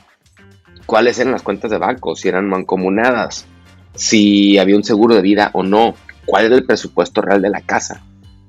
[0.85, 2.15] ¿Cuáles eran las cuentas de banco?
[2.15, 3.45] Si eran mancomunadas,
[3.93, 5.93] si había un seguro de vida o no,
[6.25, 8.03] cuál era el presupuesto real de la casa,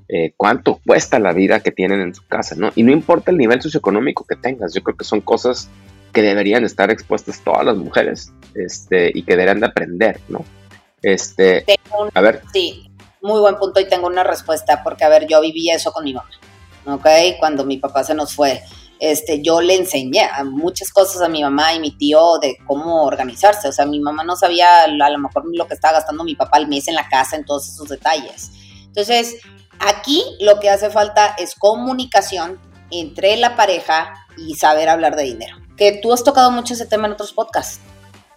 [0.07, 2.71] eh, cuánto cuesta la vida que tienen en su casa, ¿no?
[2.75, 5.69] Y no importa el nivel socioeconómico que tengas, yo creo que son cosas
[6.11, 10.43] que deberían estar expuestas todas las mujeres este, y que deberían de aprender, ¿no?
[11.01, 11.65] Este,
[12.13, 12.41] a ver.
[12.53, 12.90] Sí,
[13.21, 16.13] muy buen punto y tengo una respuesta, porque a ver, yo viví eso con mi
[16.13, 16.29] mamá,
[16.85, 17.07] ¿ok?
[17.39, 18.63] Cuando mi papá se nos fue.
[18.99, 23.67] este, yo le enseñé muchas cosas a mi mamá y mi tío de cómo organizarse.
[23.67, 26.57] O sea, mi mamá no sabía a lo mejor lo que estaba gastando mi papá
[26.57, 28.51] al mes en la casa, en todos esos detalles.
[28.85, 29.37] Entonces,
[29.79, 32.59] aquí lo que hace falta es comunicación
[32.91, 35.57] entre la pareja y saber hablar de dinero.
[35.77, 37.79] Que tú has tocado mucho ese tema en otros podcasts.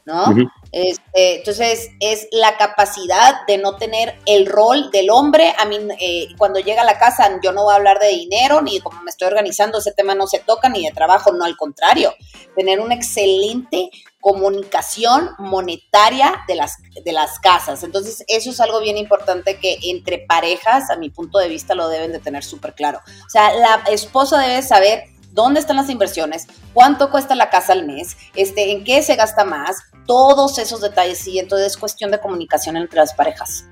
[0.07, 0.25] ¿no?
[0.75, 5.55] Este, entonces, es la capacidad de no tener el rol del hombre.
[5.61, 8.61] A mí, eh, cuando llega a la casa, yo no voy a hablar de dinero,
[8.61, 11.45] ni de cómo me estoy organizando, ese tema no se toca, ni de trabajo, no,
[11.45, 12.13] al contrario.
[12.57, 13.89] Tener una excelente
[14.21, 17.85] comunicación monetaria de las, de las casas.
[17.85, 21.89] Entonces, eso es algo bien importante que entre parejas, a mi punto de vista, lo
[21.89, 22.99] deben de tener súper claro.
[23.07, 25.05] O sea, la esposa debe saber
[25.35, 29.45] dónde están las inversiones, cuánto cuesta la casa al mes, este, en qué se gasta
[29.45, 31.27] más, todos esos detalles.
[31.27, 33.69] Y entonces es cuestión de comunicación entre las parejas.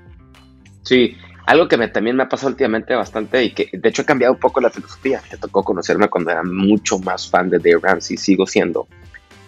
[0.83, 4.05] Sí, algo que me, también me ha pasado últimamente bastante y que de hecho ha
[4.05, 5.21] cambiado un poco la filosofía.
[5.31, 8.87] Me tocó conocerme cuando era mucho más fan de Dave Ramsey, sigo siendo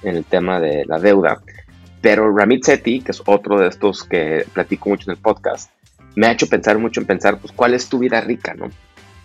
[0.02, 1.42] en el tema de la deuda.
[2.02, 5.72] Pero Ramit Sethi, que es otro de estos que platico mucho en el podcast,
[6.16, 8.70] me ha hecho pensar mucho en pensar, pues, ¿cuál es tu vida rica, no?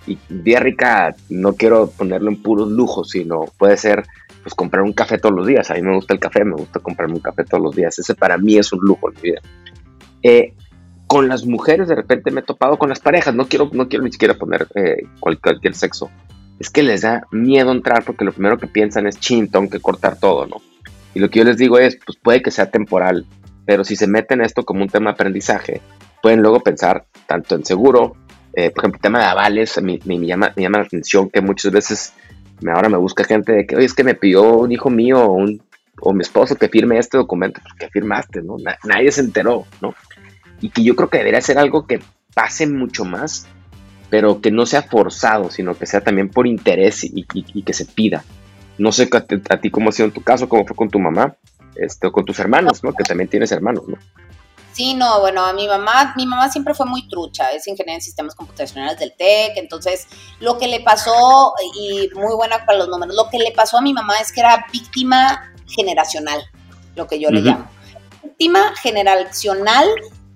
[0.06, 4.04] Y vida rica no quiero ponerlo en puros lujos, sino puede ser
[4.42, 5.70] pues comprar un café todos los días.
[5.70, 7.98] A mí me gusta el café, me gusta comprarme un café todos los días.
[7.98, 9.40] Ese para mí es un lujo en mi vida.
[10.22, 10.54] Eh,
[11.06, 14.04] con las mujeres de repente me he topado con las parejas, no quiero, no quiero
[14.04, 16.08] ni siquiera poner eh, cualquier, sexo.
[16.60, 19.80] Es que les da miedo entrar porque lo primero que piensan es chin, tengo que
[19.80, 20.58] cortar todo, ¿no?
[21.14, 23.26] Y lo que yo les digo es, pues puede que sea temporal,
[23.66, 25.80] pero si se meten esto como un tema de aprendizaje,
[26.22, 28.14] pueden luego pensar tanto en seguro,
[28.54, 31.40] eh, por ejemplo, el tema de avales, me, me, llama, me llama la atención que
[31.40, 32.12] muchas veces
[32.60, 35.20] me, ahora me busca gente de que, oye, es que me pidió un hijo mío
[35.20, 35.62] o, un,
[36.00, 38.56] o mi esposo que firme este documento, pues que firmaste, ¿no?
[38.84, 39.94] nadie se enteró, ¿no?
[40.60, 42.00] Y que yo creo que debería ser algo que
[42.34, 43.46] pase mucho más,
[44.10, 47.24] pero que no sea forzado, sino que sea también por interés y,
[47.62, 48.24] que se pida.
[48.76, 51.36] No sé a, ti cómo ha sido en tu caso, cómo fue con tu mamá,
[51.76, 52.92] este, o con tus hermanos, ¿no?
[52.92, 53.96] Que también tienes hermanos, ¿no?
[54.72, 58.00] Sí, no, bueno, a mi mamá, mi mamá siempre fue muy trucha, es ingeniera en
[58.00, 60.06] sistemas computacionales del TEC, entonces
[60.38, 63.80] lo que le pasó, y muy buena para los números, lo que le pasó a
[63.80, 66.40] mi mamá es que era víctima generacional,
[66.94, 67.68] lo que yo le llamo.
[68.22, 69.88] Víctima generacional,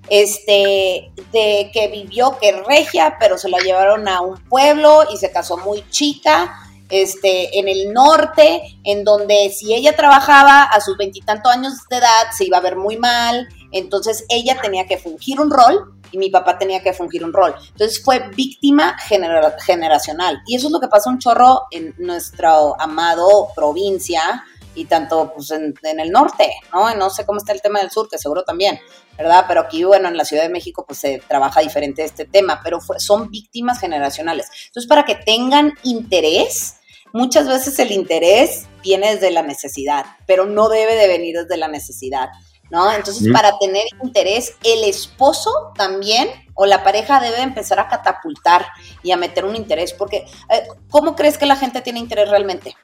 [0.09, 5.31] este, de que vivió que regia, pero se la llevaron a un pueblo y se
[5.31, 11.51] casó muy chica, este, en el norte, en donde si ella trabajaba a sus veintitantos
[11.51, 15.51] años de edad, se iba a ver muy mal, entonces ella tenía que fungir un
[15.51, 17.55] rol y mi papá tenía que fungir un rol.
[17.73, 20.41] Entonces fue víctima generacional.
[20.47, 25.51] Y eso es lo que pasa un chorro en nuestro amado provincia y tanto pues,
[25.51, 26.93] en, el norte, ¿no?
[26.95, 28.79] no sé cómo está el tema del sur, que seguro también,
[29.17, 29.45] ¿verdad?
[29.47, 32.79] Pero aquí, bueno, en la Ciudad de México pues se trabaja diferente este tema, pero
[32.99, 34.49] son víctimas generacionales.
[34.67, 36.77] Entonces, para que tengan interés,
[37.13, 41.69] muchas veces el interés viene desde la necesidad, pero no debe de venir desde la
[41.69, 42.29] necesidad.
[42.71, 42.91] ¿No?
[42.93, 48.67] Entonces, para tener interés, el esposo también o la pareja debe empezar a catapultar
[49.03, 52.75] y a meter un interés, porque eh, ¿cómo crees que la gente tiene interés realmente?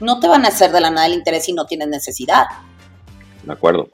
[0.00, 2.46] No te van a hacer de la nada el interés si no tienes necesidad.
[3.42, 3.88] De acuerdo.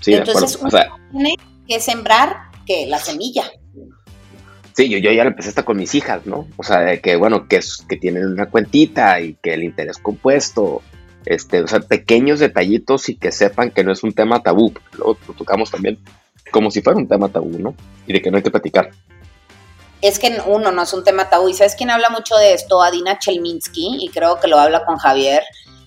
[0.00, 0.96] Sí, Entonces, de acuerdo.
[1.12, 1.34] tiene
[1.66, 3.44] que sembrar que la semilla.
[4.76, 6.46] Sí, yo, yo ya lo empecé hasta con mis hijas, ¿no?
[6.56, 9.98] O sea, de que, bueno, que, es, que tienen una cuentita y que el interés
[9.98, 10.82] compuesto
[11.26, 14.72] este, o sea, pequeños detallitos y que sepan que no es un tema tabú.
[14.96, 15.98] Lo, lo tocamos también
[16.50, 17.74] como si fuera un tema tabú, ¿no?
[18.06, 18.90] Y de que no hay que platicar.
[20.00, 21.48] Es que uno no es un tema tabú.
[21.48, 22.82] ¿Y sabes quién habla mucho de esto?
[22.82, 25.42] Adina Chelminsky, y creo que lo habla con Javier,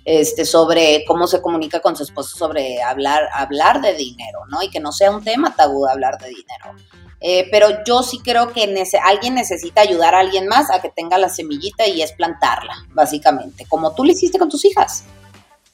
[0.05, 4.61] este, sobre cómo se comunica con su esposo sobre hablar, hablar de dinero, ¿no?
[4.61, 6.75] Y que no sea un tema tabú hablar de dinero.
[7.21, 8.63] Eh, pero yo sí creo que
[9.03, 13.65] alguien necesita ayudar a alguien más a que tenga la semillita y es plantarla, básicamente,
[13.67, 15.03] como tú lo hiciste con tus hijas.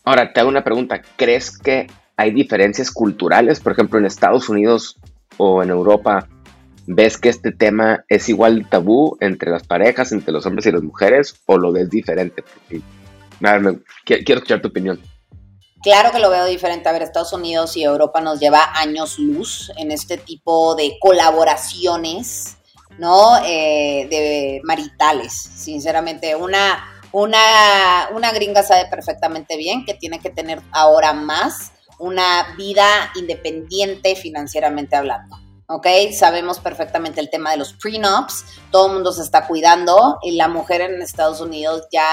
[0.06, 1.02] Ahora, te hago una pregunta.
[1.16, 3.60] ¿Crees que hay diferencias culturales?
[3.60, 4.98] Por ejemplo, en Estados Unidos
[5.38, 6.28] o en Europa,
[6.86, 10.84] ¿ves que este tema es igual tabú entre las parejas, entre los hombres y las
[10.84, 12.44] mujeres, o lo ves diferente?
[14.06, 15.02] quiero escuchar tu opinión.
[15.82, 16.88] Claro que lo veo diferente.
[16.88, 22.58] A ver, Estados Unidos y Europa nos lleva años luz en este tipo de colaboraciones,
[22.98, 23.38] ¿no?
[23.44, 25.34] Eh, de maritales.
[25.34, 32.56] Sinceramente, una una, una gringa sabe perfectamente bien que tiene que tener ahora más una
[32.58, 35.38] vida independiente financieramente hablando.
[35.68, 35.88] ¿ok?
[36.12, 40.50] Sabemos perfectamente el tema de los prenups, todo el mundo se está cuidando y la
[40.50, 42.06] mujer en Estados Unidos ya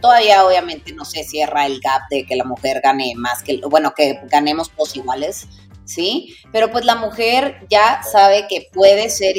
[0.00, 3.94] todavía obviamente no se cierra el gap de que la mujer gane más que, bueno,
[3.94, 5.46] que ganemos todos iguales,
[5.88, 6.36] ¿sí?
[6.52, 9.36] Pero pues la mujer ya sabe que puede ser,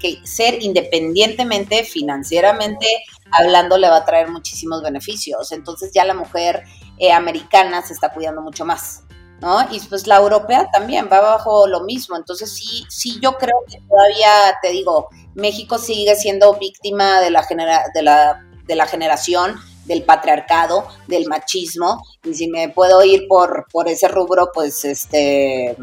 [0.00, 2.86] que ser independientemente financieramente
[3.30, 5.52] hablando le va a traer muchísimos beneficios.
[5.52, 6.64] Entonces ya la mujer
[6.98, 9.02] eh, americana se está cuidando mucho más.
[9.40, 9.60] ¿no?
[9.70, 12.16] Y pues la europea también va bajo lo mismo.
[12.16, 14.30] Entonces sí, sí yo creo que todavía,
[14.62, 20.02] te digo, México sigue siendo víctima de la, genera de la, de la generación del
[20.04, 25.76] patriarcado, del machismo, y si me puedo ir por, por ese rubro, pues este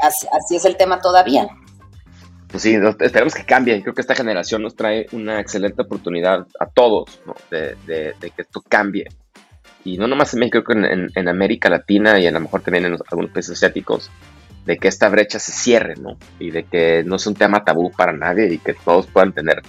[0.00, 1.48] así, es el tema todavía.
[2.50, 3.82] Pues sí, esperemos que cambie.
[3.82, 9.06] Creo que esta generación nos trae una excelente oportunidad a todos de, que esto cambie.
[9.84, 12.86] Y no nomás en México, creo que en, América Latina y a lo mejor también
[12.86, 14.10] en algunos países asiáticos,
[14.64, 16.16] de que esta brecha se cierre, ¿no?
[16.38, 19.60] Y de que no es un tema tabú para nadie y que todos puedan tener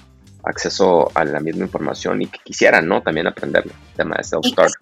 [0.45, 3.01] acceso a la misma información y que quisieran, ¿no?
[3.01, 4.73] También aprender el tema de self-start.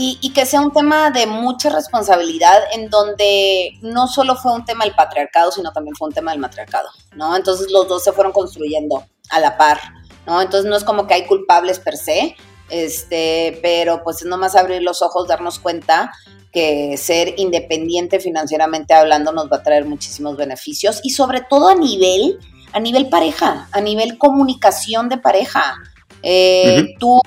[0.00, 4.84] Y, que sea un tema de mucha responsabilidad en donde no solo fue un tema
[4.84, 7.34] del patriarcado, sino también fue un tema del matriarcado, ¿no?
[7.34, 9.80] Entonces los dos se fueron construyendo a la par,
[10.24, 10.40] ¿no?
[10.40, 12.36] Entonces no es como que hay culpables per se,
[12.70, 16.12] este, pero pues es nomás abrir los ojos, darnos cuenta
[16.52, 21.74] que ser independiente financieramente hablando nos va a traer muchísimos beneficios y sobre todo a
[21.74, 22.38] nivel
[22.72, 25.76] a nivel pareja, a nivel comunicación de pareja.
[26.22, 27.20] Eh, tú,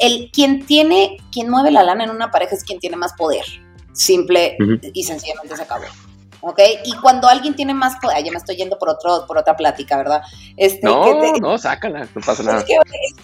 [0.00, 3.44] el, quien tiene, quien mueve la lana en una pareja es quien tiene más poder.
[3.92, 4.56] Simple
[4.94, 5.84] y sencillamente se acabó.
[6.40, 6.58] ¿Ok?
[6.84, 9.96] Y cuando alguien tiene más poder, ya me estoy yendo por otro, por otra plática,
[9.96, 10.22] ¿verdad?
[10.56, 12.64] Este, no, no, sácala, no pasa nada.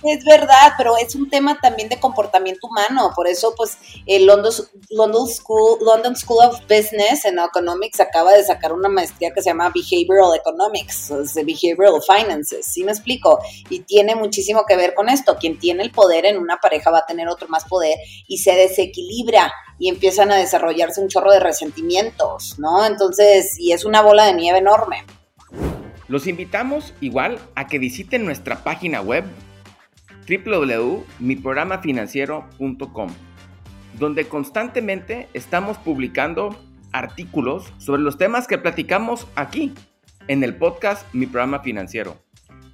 [0.03, 4.53] Es, verdad, pero es un tema también de comportamiento humano, por eso pues el London,
[4.91, 9.51] London, School, London School of Business en Economics acaba de sacar una maestría que se
[9.51, 13.39] llama Behavioral Economics, o Behavioral Finances, ¿sí me explico?
[13.71, 16.99] Y tiene muchísimo que ver con esto, quien tiene el poder en una pareja va
[16.99, 21.41] a tener otro más poder y se desequilibra y empiezan a desarrollarse un chorro de
[21.41, 22.85] resentimientos, ¿no?
[22.85, 25.05] Entonces, y es una bola de nieve enorme.
[26.09, 29.25] Los invitamos igual a que visiten nuestra página web
[30.29, 33.09] www.miprogramafinanciero.com,
[33.99, 36.57] donde constantemente estamos publicando
[36.93, 39.75] artículos sobre los temas que platicamos aquí
[40.29, 42.17] en el podcast Mi Programa Financiero.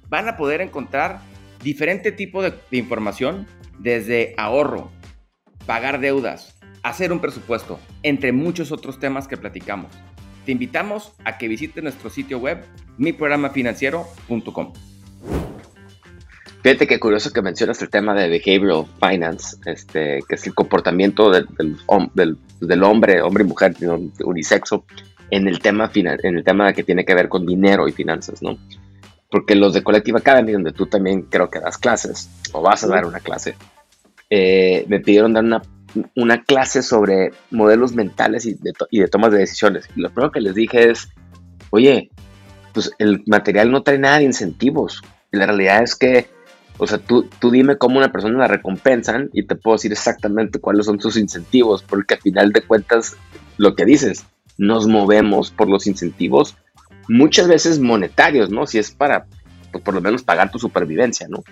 [0.09, 1.19] Van a poder encontrar
[1.63, 3.47] diferente tipo de, de información
[3.79, 4.91] desde ahorro,
[5.65, 6.52] pagar deudas,
[6.83, 9.91] hacer un presupuesto, entre muchos otros temas que platicamos.
[10.45, 12.63] Te invitamos a que visites nuestro sitio web
[12.97, 14.73] miprogramafinanciero.com.
[16.61, 21.29] Fíjate que curioso que mencionas el tema de behavioral finance, este, que es el comportamiento
[21.29, 21.47] del,
[22.13, 23.75] del, hombre, hombre y mujer,
[24.23, 24.85] unisexo,
[25.29, 28.57] en el tema en el tema que tiene que ver con dinero y finanzas, ¿no?
[29.29, 32.87] Porque los de Collective Academy, donde tú también creo que das clases, o vas a
[32.87, 33.55] dar una clase,
[34.29, 35.61] eh, me pidieron dar una
[36.15, 39.87] una clase sobre modelos mentales y de, y tomas de decisiones.
[39.95, 41.09] Y lo primero que les dije es,
[41.69, 42.09] oye,
[42.73, 45.01] pues el material no trae nada de incentivos.
[45.31, 46.27] la realidad es que,
[46.77, 50.59] o sea, tú, tú dime cómo una persona la recompensan y te puedo decir exactamente
[50.59, 53.15] cuáles son sus incentivos, porque al final de cuentas,
[53.57, 54.25] lo que dices,
[54.57, 56.57] nos movemos por los incentivos,
[57.07, 58.65] muchas veces monetarios, ¿no?
[58.65, 59.25] Si es para,
[59.71, 61.43] pues por lo menos pagar tu supervivencia, ¿no?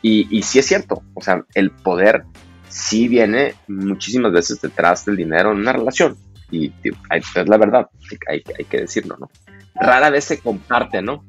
[0.00, 2.24] Y, y sí es cierto, o sea, el poder
[2.72, 6.16] sí viene muchísimas veces detrás del dinero en una relación.
[6.50, 7.88] Y es la verdad,
[8.28, 9.30] hay, hay que decirlo, ¿no?
[9.74, 11.24] Rara vez se comparte, ¿no?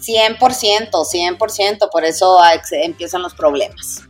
[0.00, 2.38] 100%, 100%, por eso
[2.72, 4.08] empiezan los problemas.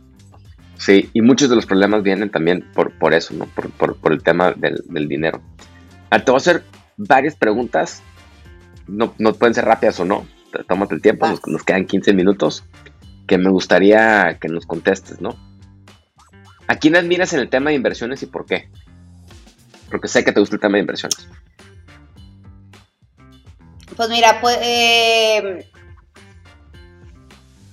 [0.77, 3.45] Sí, y muchos de los problemas vienen también por, por eso, ¿no?
[3.47, 5.41] Por, por, por el tema del, del dinero.
[6.09, 6.63] Ah, te voy a hacer
[6.97, 8.01] varias preguntas,
[8.87, 10.25] no, no pueden ser rápidas o no,
[10.67, 12.63] tómate el tiempo, nos, nos, quedan 15 minutos,
[13.27, 15.50] que me gustaría que nos contestes, ¿no?
[16.71, 18.69] ¿A quién admiras en el tema de inversiones y por qué?
[19.89, 21.27] Porque sé que te gusta el tema de inversiones.
[23.93, 25.69] Pues mira, pues eh,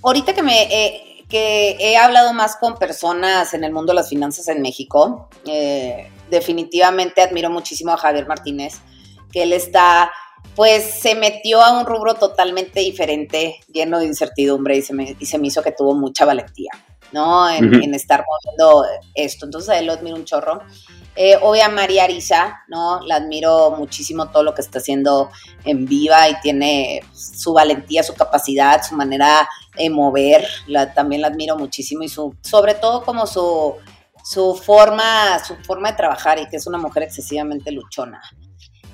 [0.03, 4.09] ahorita que me eh, que he hablado más con personas en el mundo de las
[4.09, 8.81] finanzas en México, eh, definitivamente admiro muchísimo a Javier Martínez,
[9.31, 10.11] que él está,
[10.57, 15.25] pues se metió a un rubro totalmente diferente, lleno de incertidumbre y se me, y
[15.25, 16.71] se me hizo que tuvo mucha valentía.
[17.11, 17.49] ¿No?
[17.49, 19.45] En, estar moviendo esto.
[19.45, 20.61] Entonces a él lo admiro un chorro.
[21.15, 23.01] Eh, obvia María Arisa, ¿no?
[23.01, 25.29] La admiro muchísimo todo lo que está haciendo
[25.65, 30.47] en viva y tiene su valentía, su capacidad, su manera de mover.
[30.67, 33.75] La, también la admiro muchísimo y su, sobre todo como su,
[34.23, 38.21] su forma, su forma de trabajar y que es una mujer excesivamente luchona.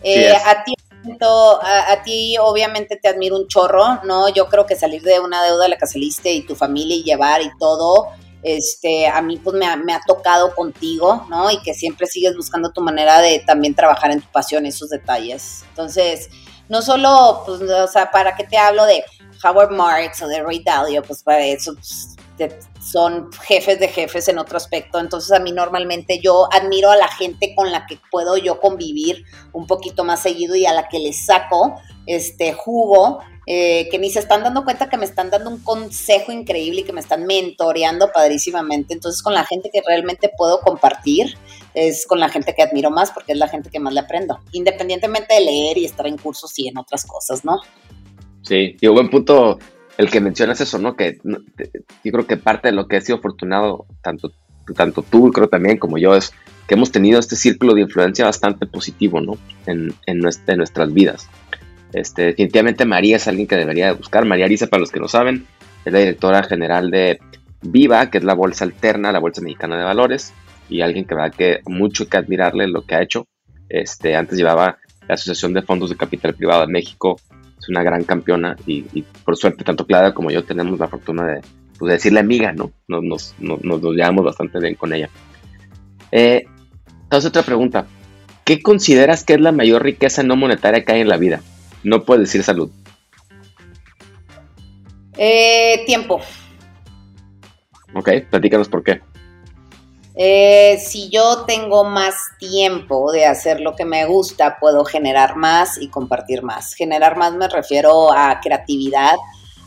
[0.01, 0.73] Eh, a ti
[1.61, 4.29] a, ti obviamente te admiro un chorro, ¿no?
[4.29, 7.03] Yo creo que salir de una deuda de la que saliste y tu familia y
[7.03, 8.09] llevar y todo,
[8.43, 11.49] este, a mí pues me ha, me ha, tocado contigo, ¿no?
[11.49, 15.63] Y que siempre sigues buscando tu manera de también trabajar en tu pasión, esos detalles.
[15.69, 16.29] Entonces,
[16.69, 19.03] no solo, pues, o sea, ¿para qué te hablo de
[19.43, 21.01] Howard Marks o de Ray Dalio?
[21.03, 22.15] Pues para eso pues,
[22.81, 24.99] son jefes de jefes en otro aspecto.
[24.99, 29.25] Entonces a mí normalmente yo admiro a la gente con la que puedo yo convivir
[29.53, 31.75] un poquito más seguido y a la que les saco
[32.05, 36.31] este jugo eh, que ni se están dando cuenta que me están dando un consejo
[36.31, 38.93] increíble y que me están mentoreando padrísimamente.
[38.93, 41.38] Entonces, con la gente que realmente puedo compartir,
[41.75, 44.39] es con la gente que admiro más porque es la gente que más le aprendo,
[44.51, 47.59] independientemente de leer y estar en cursos y en otras cosas, ¿no?
[48.41, 49.59] Sí, un buen punto
[49.97, 50.95] el que mencionas eso, ¿no?
[50.95, 54.31] Que yo creo que parte de lo que ha sido afortunado, tanto,
[54.75, 56.33] tanto tú, creo también, como yo, es
[56.67, 59.37] que hemos tenido este círculo de influencia bastante positivo, ¿no?
[59.65, 61.29] En, en, en nuestras vidas.
[61.93, 64.25] Este, definitivamente María es alguien que debería buscar.
[64.25, 65.45] María Arisa, para los que no saben,
[65.85, 67.19] es la directora general de
[67.61, 70.33] Viva, que es la bolsa alterna, la bolsa mexicana de valores,
[70.67, 73.27] y alguien que va que mucho que admirarle lo que ha hecho.
[73.69, 74.77] Este, antes llevaba
[75.07, 77.19] la Asociación de Fondos de Capital Privado de México,
[77.66, 78.84] es una gran campeona y,
[79.24, 81.41] por suerte tanto Clara como yo tenemos la fortuna de,
[81.80, 82.72] pues, decirle amiga, ¿no?
[82.88, 85.09] Nos, nos, nos, llevamos bastante bien con ella.
[86.11, 86.45] Eh,
[87.03, 87.88] entonces otra pregunta,
[88.43, 91.41] ¿qué consideras que es la mayor riqueza no monetaria que hay en la vida?
[91.84, 92.70] No puedes decir salud.
[95.18, 96.22] Eh, tiempo.
[97.93, 99.01] Ok, platícanos por qué.
[100.18, 105.78] Eh, si yo tengo más tiempo de hacer lo que me gusta, puedo generar más
[105.78, 106.74] y compartir más.
[106.74, 109.16] Generar más me refiero a creatividad,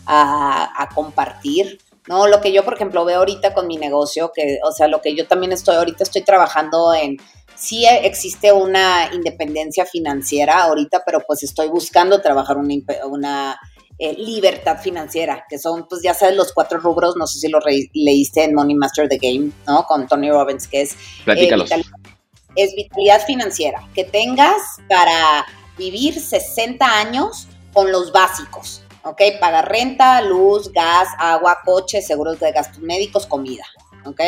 [0.07, 2.27] a, compartir, ¿no?
[2.27, 5.15] Lo que yo, por ejemplo, veo ahorita con mi negocio, que, o sea, lo que
[5.15, 7.19] yo también estoy, ahorita estoy trabajando en
[7.55, 13.61] sí existe una independencia financiera ahorita, pero pues estoy buscando trabajar una
[13.99, 17.59] eh, libertad financiera, que son, pues ya sabes, los cuatro rubros, no sé si lo
[17.95, 19.85] leíste en Money Master the Game, ¿no?
[19.85, 20.93] Con Tony Robbins, que es...
[21.27, 21.81] Eh, vitalidad,
[22.55, 25.47] es vitalidad financiera, que tengas para
[25.77, 29.21] vivir 60 años con los básicos, ¿ok?
[29.41, 33.65] Pagar renta, luz, gas, agua, coche, seguros de gastos médicos, comida,
[34.05, 34.21] ¿ok?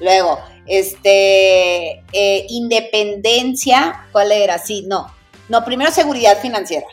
[0.00, 4.58] Luego, este, eh, independencia, ¿cuál era?
[4.58, 5.10] Sí, no.
[5.48, 6.86] No, primero seguridad financiera,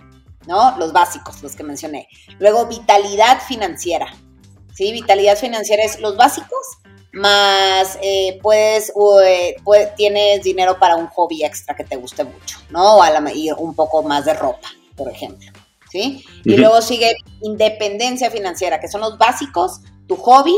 [0.48, 0.78] ¿no?
[0.78, 2.08] Los básicos, los que mencioné.
[2.40, 4.08] Luego, vitalidad financiera,
[4.74, 4.92] ¿sí?
[4.92, 6.66] Vitalidad financiera es los básicos,
[7.14, 8.92] más eh, puedes,
[9.24, 9.56] eh,
[9.96, 12.98] tienes dinero para un hobby extra que te guste mucho, ¿no?
[12.98, 15.52] O a la, y un poco más de ropa, por ejemplo,
[15.92, 16.26] ¿sí?
[16.44, 20.56] Y luego sigue independencia financiera, que son los básicos, tu hobby,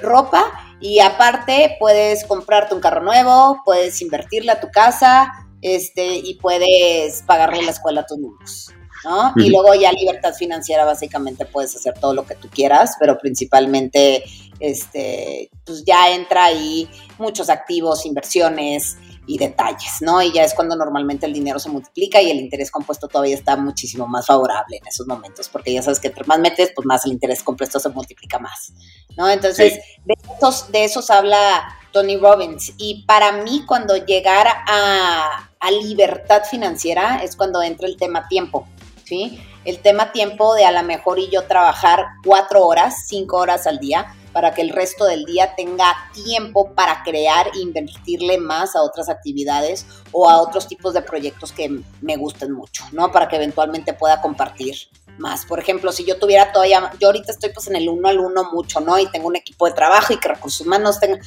[0.00, 0.50] ropa
[0.80, 5.32] y aparte puedes comprarte un carro nuevo, puedes invertirle a tu casa,
[5.62, 8.72] este, y puedes pagarle la escuela a tus niños.
[9.04, 9.32] ¿No?
[9.36, 14.24] Y luego ya libertad financiera, básicamente puedes hacer todo lo que tú quieras, pero principalmente,
[14.60, 16.88] este, pues ya entra ahí
[17.18, 18.96] muchos activos, inversiones,
[19.26, 20.20] y detalles, ¿no?
[20.20, 23.56] Y ya es cuando normalmente el dinero se multiplica y el interés compuesto todavía está
[23.56, 27.04] muchísimo más favorable en esos momentos, porque ya sabes que entre más metes, pues más
[27.04, 28.72] el interés compuesto se multiplica más,
[29.16, 29.28] ¿no?
[29.30, 32.72] Entonces, de, esos, de esos habla Tony Robbins.
[32.78, 38.66] Y para mí, cuando llegar a, a libertad financiera es cuando entra el tema tiempo,
[39.64, 43.78] El tema tiempo de a lo mejor y yo trabajar cuatro horas, cinco horas al
[43.78, 48.82] día, para que el resto del día tenga tiempo para crear e invertirle más a
[48.82, 53.12] otras actividades o a otros tipos de proyectos que me gusten mucho, ¿no?
[53.12, 54.74] Para que eventualmente pueda compartir
[55.18, 55.44] más.
[55.44, 58.50] Por ejemplo, si yo tuviera todavía, yo ahorita estoy pues en el uno al uno
[58.52, 58.98] mucho, ¿no?
[58.98, 61.20] Y tengo un equipo de trabajo y que recursos humanos tengan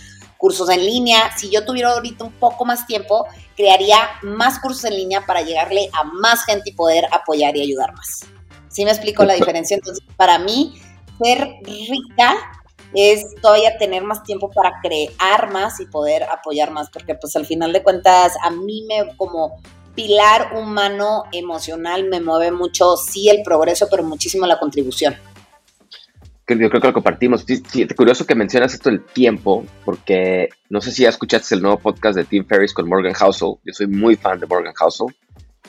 [0.46, 1.36] cursos en línea.
[1.36, 3.26] Si yo tuviera ahorita un poco más tiempo,
[3.58, 7.96] crearía más cursos en línea para llegarle a más gente y poder apoyar y ayudar
[7.96, 8.28] más.
[8.68, 9.74] ¿Sí me explico la diferencia?
[9.74, 10.80] Entonces, para mí,
[11.20, 12.36] ser rica
[12.94, 17.48] es todavía tener más tiempo para crear más y poder apoyar más, porque pues al
[17.48, 19.60] final de cuentas a mí me como
[19.96, 25.18] pilar humano emocional me mueve mucho, sí el progreso, pero muchísimo la contribución.
[26.48, 27.44] Yo creo que lo compartimos.
[27.46, 31.80] Sí, curioso que mencionas esto del tiempo, porque no sé si ya escuchaste el nuevo
[31.80, 33.56] podcast de Tim Ferriss con Morgan Housel.
[33.64, 35.08] Yo soy muy fan de Morgan Housel,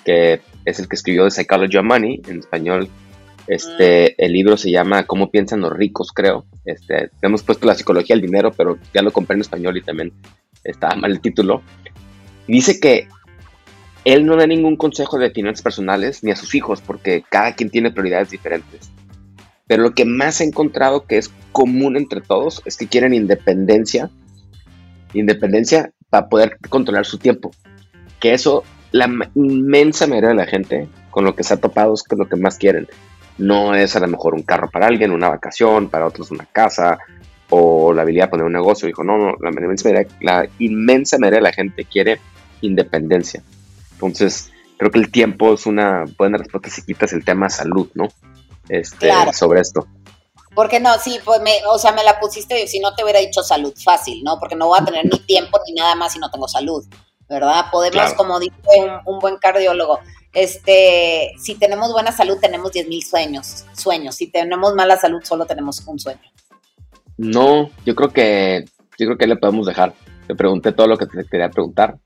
[0.04, 2.90] que es el que escribió The Psychology of Money, en español
[3.46, 6.46] este, el libro se llama Cómo piensan los ricos, creo.
[6.64, 10.12] Este, hemos puesto la psicología del dinero, pero ya lo compré en español y también
[10.64, 11.62] está mal el título.
[12.48, 13.08] Dice que
[14.04, 17.70] él no da ningún consejo de finanzas personales ni a sus hijos, porque cada quien
[17.70, 18.90] tiene prioridades diferentes.
[19.66, 24.10] Pero lo que más he encontrado que es común entre todos es que quieren independencia,
[25.12, 27.50] independencia para poder controlar su tiempo.
[28.20, 28.62] Que eso,
[28.92, 32.28] la inmensa mayoría de la gente con lo que se ha topado es que lo
[32.28, 32.88] que más quieren
[33.38, 36.98] no es a lo mejor un carro para alguien, una vacación, para otros una casa,
[37.50, 38.86] o la habilidad de poner un negocio.
[38.86, 42.18] Dijo, no, no, la inmensa mayoría, la inmensa mayoría de la gente quiere
[42.60, 43.42] independencia.
[43.92, 48.08] Entonces, creo que el tiempo es una buena respuesta si quitas el tema salud, ¿no?
[48.68, 49.86] Este, Sobre esto.
[50.56, 53.42] Porque no, sí, pues me, o sea, me la pusiste, si no te hubiera dicho
[53.42, 54.38] salud, fácil, ¿no?
[54.38, 56.82] Porque no voy a tener ni tiempo ni nada más si no tengo salud,
[57.28, 57.66] ¿verdad?
[57.70, 58.56] Podemos, como dice
[59.04, 60.00] un, buen cardiólogo,
[60.32, 64.14] este, si tenemos buena salud tenemos 10 mil sueños, sueños.
[64.14, 66.20] Si tenemos mala salud solo tenemos un sueño.
[67.18, 68.64] No, yo creo que,
[68.98, 69.92] yo creo que le podemos dejar.
[70.26, 71.98] Te pregunté todo lo que te quería preguntar.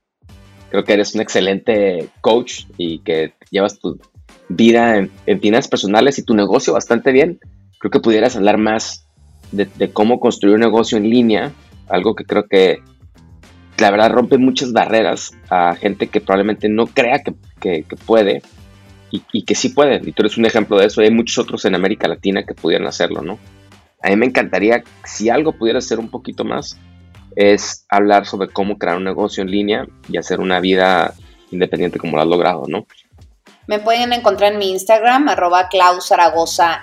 [0.71, 4.01] Creo que eres un excelente coach y que llevas tu
[4.51, 7.41] vida en, en finanzas personales y tu negocio bastante bien
[7.81, 9.07] creo que pudieras hablar más
[9.51, 11.53] de, cómo construir un negocio en línea,
[11.89, 12.79] algo que creo que
[13.79, 18.43] la verdad rompe muchas barreras a gente que probablemente no crea que, puede
[19.11, 20.01] y, que sí puede.
[20.07, 21.01] Y tú eres un ejemplo de eso.
[21.01, 23.39] Hay muchos otros en América Latina que pudieran hacerlo, ¿no?
[24.03, 26.79] A mí me encantaría, si algo pudiera ser un poquito más,
[27.35, 31.15] es hablar sobre cómo crear un negocio en línea y hacer una vida
[31.51, 32.87] independiente como lo has logrado, ¿no?
[33.67, 35.69] Me pueden encontrar en mi Instagram, arroba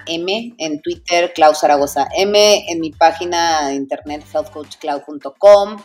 [0.06, 1.60] M, en Twitter, Klaus
[2.16, 5.78] M, en mi página de internet, healthcoachcloud.com,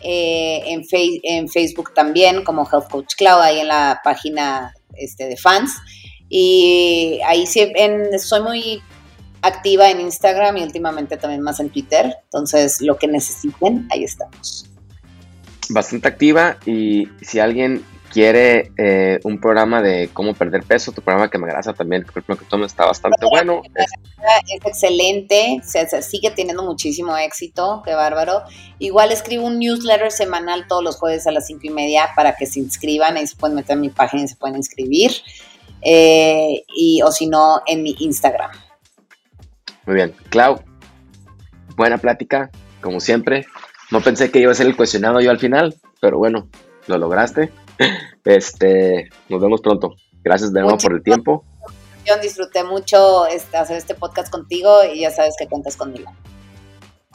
[0.00, 0.82] eh, en,
[1.22, 5.74] en Facebook también, como Health Coach Cloud, ahí en la página este, de fans.
[6.28, 7.72] Y ahí sí,
[8.18, 8.82] soy muy
[9.42, 12.14] activa en Instagram y últimamente también más en Twitter.
[12.24, 14.68] Entonces, lo que necesiten, ahí estamos.
[15.68, 17.84] Bastante activa y si alguien
[18.16, 22.38] quiere eh, un programa de cómo perder peso, tu programa que me grasa también, creo
[22.38, 23.60] que está bastante bueno.
[23.74, 23.92] Es,
[24.64, 28.44] excelente, se, sigue teniendo muchísimo éxito, qué bárbaro.
[28.78, 32.46] Igual escribo un newsletter semanal todos los jueves a las cinco y media para que
[32.46, 35.10] se inscriban, ahí se pueden meter en mi página y se pueden inscribir,
[35.82, 38.50] eh, y, o si no, en mi Instagram.
[39.84, 40.62] Muy bien, Clau,
[41.76, 42.50] buena plática,
[42.80, 43.44] como siempre.
[43.90, 46.48] No pensé que iba a ser el cuestionado yo al final, pero bueno,
[46.86, 47.52] lo lograste.
[48.24, 49.94] Este, nos vemos pronto.
[50.24, 51.44] Gracias de nuevo por el tiempo.
[52.04, 56.12] Yo disfruté mucho este, hacer este podcast contigo y ya sabes que cuentas conmigo.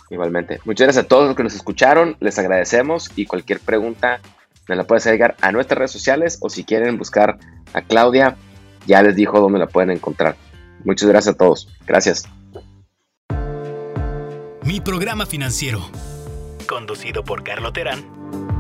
[0.09, 0.59] Igualmente.
[0.65, 2.17] Muchas gracias a todos los que nos escucharon.
[2.19, 4.19] Les agradecemos y cualquier pregunta
[4.67, 7.37] me la puedes llegar a nuestras redes sociales o si quieren buscar
[7.73, 8.37] a Claudia,
[8.85, 10.35] ya les dijo dónde la pueden encontrar.
[10.83, 11.67] Muchas gracias a todos.
[11.85, 12.23] Gracias.
[14.63, 15.81] Mi programa financiero,
[16.67, 18.50] conducido por Carlo Terán